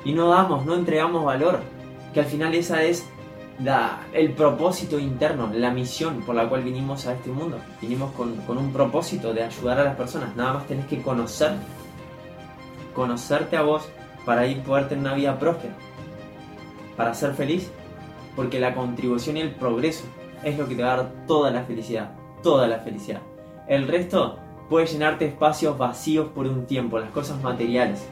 y 0.04 0.12
no 0.12 0.28
damos, 0.28 0.66
no 0.66 0.74
entregamos 0.74 1.24
valor, 1.24 1.60
que 2.12 2.20
al 2.20 2.26
final 2.26 2.54
esa 2.54 2.82
es 2.82 3.06
la, 3.62 4.00
el 4.12 4.32
propósito 4.32 4.98
interno, 4.98 5.48
la 5.54 5.70
misión 5.70 6.20
por 6.20 6.34
la 6.34 6.46
cual 6.50 6.64
vinimos 6.64 7.06
a 7.06 7.14
este 7.14 7.30
mundo. 7.30 7.56
Vinimos 7.80 8.12
con, 8.12 8.36
con 8.42 8.58
un 8.58 8.74
propósito 8.74 9.32
de 9.32 9.42
ayudar 9.42 9.78
a 9.78 9.84
las 9.84 9.96
personas, 9.96 10.36
nada 10.36 10.52
más 10.52 10.66
tenés 10.66 10.84
que 10.84 11.00
conocer, 11.00 11.52
conocerte 12.94 13.56
a 13.56 13.62
vos 13.62 13.88
para 14.24 14.46
ir 14.46 14.62
poder 14.62 14.88
tener 14.88 15.04
una 15.04 15.14
vida 15.14 15.38
próspera, 15.38 15.74
para 16.96 17.14
ser 17.14 17.34
feliz, 17.34 17.70
porque 18.36 18.60
la 18.60 18.74
contribución 18.74 19.36
y 19.36 19.40
el 19.40 19.50
progreso 19.50 20.04
es 20.42 20.58
lo 20.58 20.66
que 20.66 20.74
te 20.74 20.82
va 20.82 20.94
a 20.94 20.96
dar 20.96 21.12
toda 21.26 21.50
la 21.50 21.64
felicidad, 21.64 22.12
toda 22.42 22.66
la 22.66 22.78
felicidad. 22.78 23.20
El 23.68 23.88
resto 23.88 24.38
puede 24.68 24.86
llenarte 24.86 25.26
espacios 25.26 25.76
vacíos 25.76 26.28
por 26.34 26.46
un 26.46 26.66
tiempo, 26.66 26.98
las 26.98 27.10
cosas 27.10 27.40
materiales, 27.42 28.06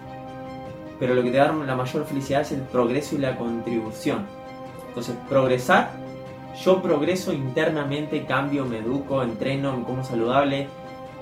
pero 0.99 1.15
lo 1.15 1.23
que 1.23 1.31
te 1.31 1.39
da 1.39 1.53
la 1.53 1.75
mayor 1.75 2.05
felicidad 2.05 2.43
es 2.43 2.53
el 2.53 2.61
progreso 2.61 3.17
y 3.17 3.19
la 3.19 3.37
contribución. 3.37 4.27
Entonces, 4.89 5.17
progresar, 5.29 5.91
yo 6.62 6.83
progreso 6.83 7.33
internamente, 7.33 8.25
cambio, 8.27 8.67
me 8.67 8.79
educo, 8.79 9.23
entreno, 9.23 9.83
como 9.85 10.05
saludable, 10.05 10.69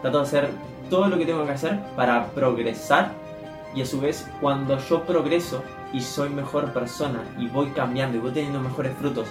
trato 0.03 0.19
de 0.19 0.25
hacer 0.25 0.49
todo 0.91 1.09
lo 1.09 1.17
que 1.17 1.25
tengo 1.25 1.47
que 1.47 1.53
hacer 1.53 1.79
para 1.95 2.27
progresar 2.31 3.13
y 3.75 3.83
a 3.83 3.87
su 3.87 4.01
vez 4.01 4.29
cuando 4.41 4.79
yo 4.79 5.05
progreso 5.05 5.63
y 5.93 6.01
soy 6.01 6.31
mejor 6.31 6.73
persona 6.73 7.23
y 7.39 7.49
voy 7.49 7.69
cambiando 7.71 8.17
y 8.17 8.21
voy 8.21 8.33
teniendo 8.33 8.61
mejores 8.61 8.97
frutos, 8.97 9.29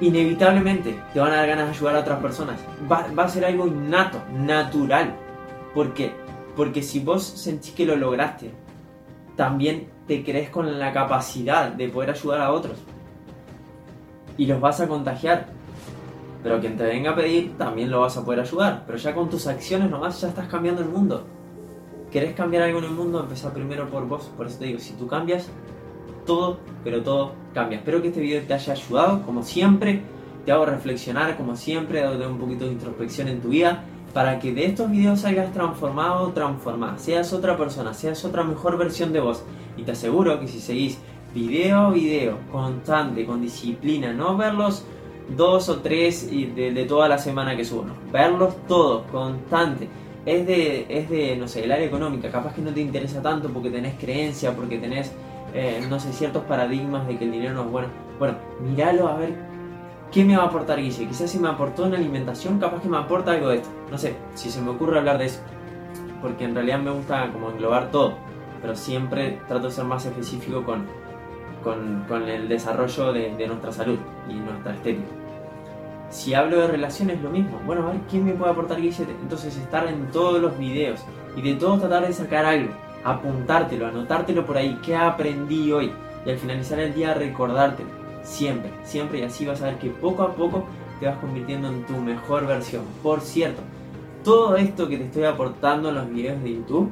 inevitablemente 0.00 1.00
te 1.12 1.20
van 1.20 1.32
a 1.32 1.36
dar 1.36 1.48
ganas 1.48 1.66
de 1.66 1.70
ayudar 1.72 1.96
a 1.96 2.00
otras 2.00 2.20
personas. 2.20 2.60
Va, 2.90 3.06
va 3.16 3.24
a 3.24 3.28
ser 3.28 3.44
algo 3.44 3.66
innato, 3.66 4.22
natural. 4.32 5.14
¿Por 5.74 5.94
qué? 5.94 6.12
Porque 6.56 6.82
si 6.82 7.00
vos 7.00 7.24
sentís 7.24 7.72
que 7.72 7.86
lo 7.86 7.96
lograste, 7.96 8.52
también 9.36 9.88
te 10.06 10.22
crees 10.22 10.50
con 10.50 10.78
la 10.78 10.92
capacidad 10.92 11.70
de 11.70 11.88
poder 11.88 12.10
ayudar 12.10 12.40
a 12.40 12.52
otros. 12.52 12.78
Y 14.36 14.46
los 14.46 14.60
vas 14.60 14.80
a 14.80 14.88
contagiar. 14.88 15.46
Pero 16.42 16.60
quien 16.60 16.76
te 16.76 16.84
venga 16.84 17.12
a 17.12 17.16
pedir 17.16 17.56
también 17.56 17.90
lo 17.90 18.00
vas 18.00 18.16
a 18.16 18.24
poder 18.24 18.40
ayudar. 18.40 18.84
Pero 18.86 18.98
ya 18.98 19.14
con 19.14 19.30
tus 19.30 19.46
acciones 19.46 19.90
nomás 19.90 20.20
ya 20.20 20.28
estás 20.28 20.46
cambiando 20.48 20.82
el 20.82 20.88
mundo. 20.88 21.26
¿Querés 22.14 22.34
cambiar 22.34 22.62
algo 22.62 22.78
en 22.78 22.84
el 22.84 22.92
mundo? 22.92 23.18
Empezá 23.18 23.52
primero 23.52 23.90
por 23.90 24.06
vos. 24.06 24.30
Por 24.36 24.46
eso 24.46 24.60
te 24.60 24.66
digo, 24.66 24.78
si 24.78 24.92
tú 24.92 25.08
cambias, 25.08 25.48
todo, 26.24 26.60
pero 26.84 27.02
todo 27.02 27.32
cambia. 27.52 27.78
Espero 27.78 28.00
que 28.00 28.06
este 28.06 28.20
video 28.20 28.40
te 28.46 28.54
haya 28.54 28.72
ayudado. 28.72 29.22
Como 29.22 29.42
siempre, 29.42 30.00
te 30.46 30.52
hago 30.52 30.64
reflexionar, 30.64 31.36
como 31.36 31.56
siempre, 31.56 32.02
darte 32.02 32.24
un 32.24 32.38
poquito 32.38 32.66
de 32.66 32.70
introspección 32.70 33.26
en 33.26 33.40
tu 33.40 33.48
vida 33.48 33.82
para 34.12 34.38
que 34.38 34.54
de 34.54 34.66
estos 34.66 34.92
videos 34.92 35.22
salgas 35.22 35.52
transformado 35.52 36.28
o 36.28 36.28
transformada, 36.28 36.98
seas 36.98 37.32
otra 37.32 37.56
persona, 37.56 37.92
seas 37.92 38.24
otra 38.24 38.44
mejor 38.44 38.78
versión 38.78 39.12
de 39.12 39.18
vos. 39.18 39.42
Y 39.76 39.82
te 39.82 39.90
aseguro 39.90 40.38
que 40.38 40.46
si 40.46 40.60
seguís 40.60 41.00
video 41.34 41.78
a 41.78 41.90
video, 41.90 42.38
constante, 42.52 43.26
con 43.26 43.42
disciplina, 43.42 44.12
no 44.12 44.36
verlos 44.36 44.84
dos 45.36 45.68
o 45.68 45.80
tres 45.80 46.30
de, 46.30 46.72
de 46.72 46.84
toda 46.84 47.08
la 47.08 47.18
semana 47.18 47.56
que 47.56 47.64
subo, 47.64 47.86
verlos 48.12 48.54
todos, 48.68 49.02
constante. 49.10 49.88
Es 50.26 50.46
de, 50.46 50.86
es 50.88 51.10
de, 51.10 51.36
no 51.36 51.46
sé, 51.48 51.64
el 51.64 51.72
área 51.72 51.86
económica, 51.86 52.30
capaz 52.30 52.54
que 52.54 52.62
no 52.62 52.72
te 52.72 52.80
interesa 52.80 53.20
tanto 53.20 53.50
porque 53.50 53.70
tenés 53.70 53.94
creencia, 53.98 54.52
porque 54.56 54.78
tenés, 54.78 55.12
eh, 55.52 55.84
no 55.88 56.00
sé, 56.00 56.12
ciertos 56.12 56.44
paradigmas 56.44 57.06
de 57.06 57.18
que 57.18 57.24
el 57.24 57.32
dinero 57.32 57.54
no 57.54 57.64
es 57.64 57.70
bueno. 57.70 57.88
Bueno, 58.18 58.36
míralo 58.60 59.08
a 59.08 59.16
ver 59.16 59.34
qué 60.10 60.24
me 60.24 60.36
va 60.36 60.44
a 60.44 60.46
aportar 60.46 60.80
Guille. 60.80 61.06
Quizás 61.08 61.30
si 61.30 61.38
me 61.38 61.48
aportó 61.48 61.86
en 61.86 61.94
alimentación, 61.94 62.58
capaz 62.58 62.80
que 62.80 62.88
me 62.88 62.96
aporta 62.96 63.32
algo 63.32 63.48
de 63.48 63.56
esto. 63.56 63.68
No 63.90 63.98
sé, 63.98 64.14
si 64.34 64.48
se 64.48 64.62
me 64.62 64.70
ocurre 64.70 64.98
hablar 64.98 65.18
de 65.18 65.26
eso. 65.26 65.40
Porque 66.22 66.44
en 66.44 66.54
realidad 66.54 66.78
me 66.78 66.90
gusta 66.90 67.30
como 67.32 67.50
englobar 67.50 67.90
todo, 67.90 68.14
pero 68.62 68.74
siempre 68.74 69.40
trato 69.46 69.66
de 69.66 69.72
ser 69.72 69.84
más 69.84 70.06
específico 70.06 70.64
con, 70.64 70.86
con, 72.08 72.28
el 72.28 72.48
desarrollo 72.48 73.12
de, 73.12 73.46
nuestra 73.46 73.72
salud 73.72 73.98
y 74.28 74.34
nuestra 74.34 74.74
estética. 74.74 75.08
Si 76.10 76.34
hablo 76.34 76.60
de 76.60 76.68
relaciones, 76.68 77.20
lo 77.22 77.30
mismo. 77.30 77.60
Bueno, 77.66 77.86
a 77.86 77.92
ver 77.92 78.00
quién 78.08 78.24
me 78.24 78.32
puede 78.32 78.52
aportar 78.52 78.80
Guille. 78.80 79.06
Entonces, 79.22 79.56
estar 79.56 79.86
en 79.88 80.10
todos 80.10 80.40
los 80.40 80.56
videos 80.58 81.00
y 81.36 81.42
de 81.42 81.54
todo 81.54 81.78
tratar 81.78 82.06
de 82.06 82.12
sacar 82.12 82.44
algo, 82.44 82.72
apuntártelo, 83.02 83.86
anotártelo 83.86 84.46
por 84.46 84.56
ahí, 84.56 84.78
qué 84.84 84.94
aprendí 84.94 85.72
hoy. 85.72 85.92
Y 86.24 86.30
al 86.30 86.38
finalizar 86.38 86.78
el 86.78 86.94
día, 86.94 87.14
recordártelo. 87.14 87.90
Siempre, 88.22 88.70
siempre. 88.84 89.20
Y 89.20 89.22
así 89.22 89.44
vas 89.44 89.60
a 89.62 89.66
ver 89.66 89.78
que 89.78 89.90
poco 89.90 90.22
a 90.22 90.34
poco 90.34 90.64
te 91.00 91.06
vas 91.06 91.18
convirtiendo 91.18 91.68
en 91.68 91.84
tu 91.84 91.96
mejor 91.96 92.46
versión. 92.46 92.84
Por 93.02 93.20
cierto, 93.20 93.60
todo 94.22 94.56
esto 94.56 94.88
que 94.88 94.96
te 94.96 95.04
estoy 95.04 95.24
aportando 95.24 95.90
en 95.90 95.96
los 95.96 96.08
videos 96.08 96.42
de 96.42 96.54
YouTube, 96.54 96.90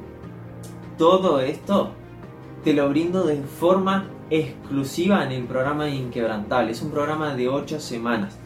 todo 0.97 1.39
esto 1.39 1.91
te 2.63 2.73
lo 2.73 2.89
brindo 2.89 3.23
de 3.23 3.41
forma 3.41 4.07
exclusiva 4.29 5.23
en 5.23 5.31
el 5.31 5.43
programa 5.45 5.89
Inquebrantable. 5.89 6.71
Es 6.71 6.81
un 6.81 6.91
programa 6.91 7.35
de 7.35 7.49
8 7.49 7.79
semanas. 7.79 8.37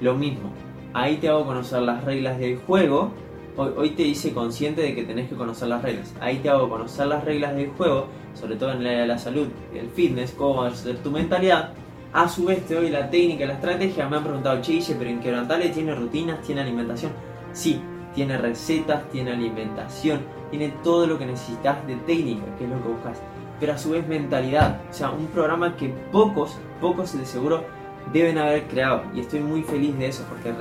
Lo 0.00 0.14
mismo, 0.14 0.50
ahí 0.92 1.16
te 1.16 1.28
hago 1.28 1.44
conocer 1.46 1.82
las 1.82 2.04
reglas 2.04 2.38
del 2.38 2.58
juego. 2.58 3.10
Hoy, 3.56 3.90
te 3.90 4.02
hice 4.02 4.34
consciente 4.34 4.82
de 4.82 4.94
que 4.94 5.04
tenés 5.04 5.30
que 5.30 5.34
conocer 5.34 5.68
las 5.68 5.82
reglas. 5.82 6.14
Ahí 6.20 6.38
te 6.38 6.50
hago 6.50 6.68
conocer 6.68 7.06
las 7.06 7.24
reglas 7.24 7.56
del 7.56 7.70
juego, 7.70 8.08
sobre 8.34 8.56
todo 8.56 8.72
en 8.72 8.80
el 8.80 8.86
área 8.86 9.00
de 9.00 9.06
la 9.06 9.18
salud, 9.18 9.48
el 9.74 9.88
fitness, 9.88 10.32
cómo 10.32 10.62
hacer 10.62 10.98
tu 10.98 11.10
mentalidad. 11.10 11.72
A 12.12 12.28
su 12.28 12.44
vez 12.44 12.66
te 12.66 12.74
doy 12.74 12.90
la 12.90 13.08
técnica, 13.08 13.46
la 13.46 13.54
estrategia. 13.54 14.08
Me 14.08 14.18
han 14.18 14.24
preguntado, 14.24 14.60
che, 14.60 14.82
pero 14.98 15.08
Inquebrantable 15.08 15.70
tiene 15.70 15.94
rutinas, 15.94 16.42
tiene 16.42 16.60
alimentación. 16.60 17.12
Sí, 17.52 17.80
tiene 18.14 18.36
recetas, 18.36 19.08
tiene 19.10 19.32
alimentación, 19.32 20.20
tiene 20.50 20.74
todo 20.84 21.06
lo 21.06 21.18
que 21.18 21.24
necesitas 21.24 21.86
de 21.86 21.96
técnica, 21.96 22.44
que 22.58 22.64
es 22.64 22.70
lo 22.70 22.82
que 22.82 22.88
buscas 22.88 23.22
pero 23.58 23.72
a 23.72 23.78
su 23.78 23.90
vez 23.90 24.06
mentalidad. 24.06 24.80
O 24.90 24.92
sea, 24.92 25.10
un 25.10 25.26
programa 25.28 25.76
que 25.76 25.88
pocos, 26.12 26.58
pocos 26.80 27.16
de 27.16 27.24
seguro 27.24 27.64
deben 28.12 28.38
haber 28.38 28.66
creado. 28.68 29.02
Y 29.14 29.20
estoy 29.20 29.40
muy 29.40 29.62
feliz 29.62 29.96
de 29.98 30.08
eso, 30.08 30.24
porque 30.28 30.52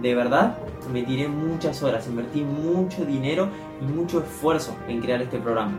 de 0.00 0.14
verdad 0.14 0.58
me 0.92 1.02
tiré 1.02 1.28
muchas 1.28 1.82
horas, 1.82 2.06
invertí 2.06 2.42
mucho 2.42 3.04
dinero 3.04 3.48
y 3.80 3.84
mucho 3.84 4.20
esfuerzo 4.20 4.76
en 4.88 5.00
crear 5.00 5.22
este 5.22 5.38
programa. 5.38 5.78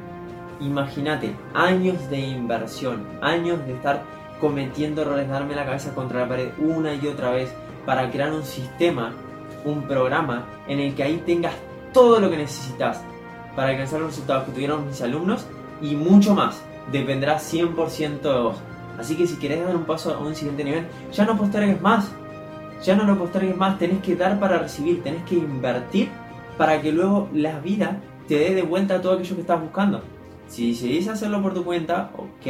Imagínate, 0.60 1.36
años 1.54 2.10
de 2.10 2.20
inversión, 2.20 3.06
años 3.22 3.66
de 3.66 3.74
estar 3.74 4.04
cometiendo 4.42 5.02
errores, 5.02 5.30
darme 5.30 5.56
la 5.56 5.66
cabeza 5.66 5.94
contra 5.94 6.22
la 6.22 6.30
pared 6.30 6.50
una 6.60 6.94
y 6.94 7.08
otra 7.08 7.32
vez 7.32 7.52
para 7.86 8.10
crear 8.12 8.32
un 8.32 8.44
sistema, 8.44 9.14
un 9.66 9.84
programa 9.84 10.46
en 10.68 10.80
el 10.80 10.96
que 10.96 11.04
ahí 11.04 11.24
tengas 11.26 11.54
todo 11.94 12.20
lo 12.20 12.30
que 12.30 12.38
necesitas 12.38 13.02
para 13.56 13.70
alcanzar 13.70 14.00
los 14.00 14.12
resultados 14.12 14.46
que 14.46 14.52
tuvieron 14.52 14.88
mis 14.88 15.02
alumnos 15.02 15.46
y 15.82 15.96
mucho 15.96 16.34
más. 16.34 16.62
Dependerá 16.92 17.38
100% 17.38 18.22
de 18.22 18.40
vos. 18.40 18.58
Así 19.00 19.15
que 19.15 19.25
si 19.25 19.38
querés 19.38 19.63
dar 19.63 19.75
un 19.75 19.86
paso 19.86 20.13
a 20.13 20.20
un 20.20 20.36
siguiente 20.36 20.63
nivel, 20.63 20.86
ya 21.13 21.25
no 21.25 21.38
postergues 21.38 21.82
más. 21.82 22.12
Ya 22.84 22.96
no 22.96 23.03
lo 23.03 23.18
postergues 23.18 23.58
más, 23.58 23.77
tenés 23.77 24.01
que 24.01 24.15
dar 24.15 24.39
para 24.39 24.58
recibir, 24.58 25.03
tenés 25.03 25.24
que 25.24 25.36
invertir 25.36 26.10
para 26.57 26.81
que 26.81 26.92
luego 26.92 27.29
la 27.33 27.59
vida 27.59 28.00
te 28.27 28.35
dé 28.35 28.53
de 28.53 28.62
vuelta 28.62 29.01
todo 29.01 29.14
aquello 29.14 29.35
que 29.35 29.42
estás 29.42 29.62
buscando. 29.62 30.01
Si 30.48 30.72
decidís 30.72 31.07
hacerlo 31.07 31.42
por 31.42 31.53
tu 31.53 31.64
cuenta, 31.64 32.12
ok, 32.16 32.48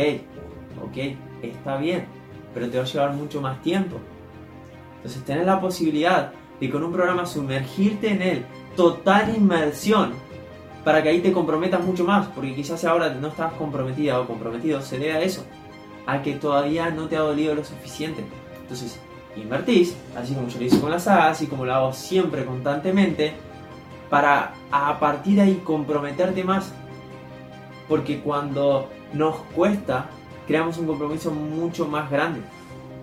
ok, 0.83 0.97
está 1.41 1.77
bien, 1.77 2.05
pero 2.53 2.69
te 2.69 2.77
va 2.77 2.83
a 2.83 2.87
llevar 2.87 3.13
mucho 3.13 3.41
más 3.41 3.61
tiempo. 3.61 3.97
Entonces 4.97 5.23
tenés 5.23 5.45
la 5.45 5.61
posibilidad 5.61 6.31
de 6.59 6.69
con 6.69 6.83
un 6.83 6.91
programa 6.91 7.25
sumergirte 7.25 8.11
en 8.11 8.21
él, 8.21 8.45
total 8.75 9.35
inmersión, 9.35 10.13
para 10.83 11.01
que 11.01 11.09
ahí 11.09 11.19
te 11.21 11.31
comprometas 11.31 11.83
mucho 11.83 12.03
más, 12.03 12.27
porque 12.27 12.55
quizás 12.55 12.83
ahora 12.85 13.09
no 13.13 13.27
estás 13.27 13.53
comprometida 13.53 14.19
o 14.19 14.27
comprometido, 14.27 14.81
se 14.81 14.97
debe 14.97 15.13
a 15.13 15.21
eso, 15.21 15.45
a 16.05 16.21
que 16.21 16.33
todavía 16.33 16.89
no 16.89 17.07
te 17.07 17.17
ha 17.17 17.21
dolido 17.21 17.55
lo 17.55 17.63
suficiente. 17.63 18.23
Entonces, 18.61 18.99
invertís, 19.35 19.95
así 20.15 20.33
como 20.33 20.47
yo 20.47 20.59
lo 20.59 20.65
hice 20.65 20.79
con 20.79 20.91
la 20.91 20.99
saga, 20.99 21.29
así 21.29 21.47
como 21.47 21.65
lo 21.65 21.73
hago 21.73 21.93
siempre 21.93 22.45
constantemente, 22.45 23.33
para 24.09 24.53
a 24.71 24.99
partir 24.99 25.35
de 25.35 25.41
ahí 25.41 25.61
comprometerte 25.63 26.43
más, 26.43 26.73
porque 27.87 28.19
cuando 28.19 28.89
nos 29.13 29.37
cuesta, 29.55 30.09
creamos 30.47 30.77
un 30.77 30.87
compromiso 30.87 31.31
mucho 31.31 31.87
más 31.87 32.09
grande, 32.09 32.41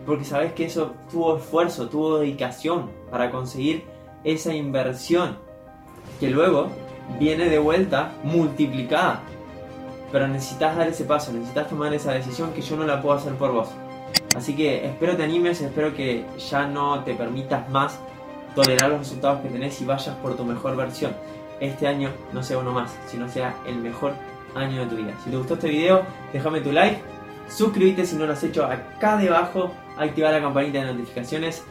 porque 0.04 0.24
sabes 0.24 0.52
que 0.52 0.66
eso 0.66 0.94
tuvo 1.10 1.38
esfuerzo, 1.38 1.88
tuvo 1.88 2.18
dedicación 2.18 2.90
para 3.10 3.30
conseguir 3.30 3.84
esa 4.24 4.54
inversión, 4.54 5.38
que 6.18 6.30
luego 6.30 6.70
viene 7.18 7.48
de 7.48 7.58
vuelta 7.58 8.12
multiplicada. 8.24 9.22
Pero 10.16 10.28
necesitas 10.28 10.74
dar 10.74 10.88
ese 10.88 11.04
paso, 11.04 11.30
necesitas 11.30 11.68
tomar 11.68 11.92
esa 11.92 12.10
decisión 12.10 12.54
que 12.54 12.62
yo 12.62 12.74
no 12.78 12.84
la 12.86 13.02
puedo 13.02 13.18
hacer 13.18 13.34
por 13.34 13.52
vos. 13.52 13.68
Así 14.34 14.56
que 14.56 14.86
espero 14.86 15.14
te 15.14 15.22
animes, 15.22 15.60
espero 15.60 15.94
que 15.94 16.24
ya 16.38 16.66
no 16.66 17.04
te 17.04 17.12
permitas 17.12 17.68
más 17.68 18.00
tolerar 18.54 18.88
los 18.88 19.00
resultados 19.00 19.42
que 19.42 19.50
tenés 19.50 19.78
y 19.82 19.84
vayas 19.84 20.16
por 20.22 20.34
tu 20.34 20.42
mejor 20.42 20.74
versión. 20.74 21.12
Este 21.60 21.86
año 21.86 22.08
no 22.32 22.42
sea 22.42 22.56
uno 22.56 22.72
más, 22.72 22.96
sino 23.08 23.28
sea 23.28 23.56
el 23.66 23.76
mejor 23.76 24.14
año 24.54 24.80
de 24.80 24.86
tu 24.86 24.96
vida. 24.96 25.12
Si 25.22 25.28
te 25.28 25.36
gustó 25.36 25.52
este 25.52 25.68
video, 25.68 26.02
déjame 26.32 26.62
tu 26.62 26.72
like, 26.72 26.98
suscríbete 27.46 28.06
si 28.06 28.16
no 28.16 28.24
lo 28.24 28.32
has 28.32 28.42
hecho 28.42 28.64
acá 28.64 29.18
debajo, 29.18 29.70
activar 29.98 30.32
la 30.32 30.40
campanita 30.40 30.78
de 30.78 30.94
notificaciones 30.94 31.62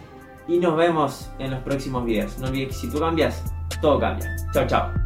y 0.47 0.59
nos 0.59 0.77
vemos 0.77 1.31
en 1.39 1.49
los 1.49 1.61
próximos 1.63 2.05
videos. 2.05 2.37
No 2.37 2.49
olvides 2.49 2.67
que 2.67 2.73
si 2.75 2.91
tú 2.91 2.99
cambias, 2.99 3.43
todo 3.81 3.99
cambia. 3.99 4.35
Chao, 4.53 4.67
chao. 4.67 5.04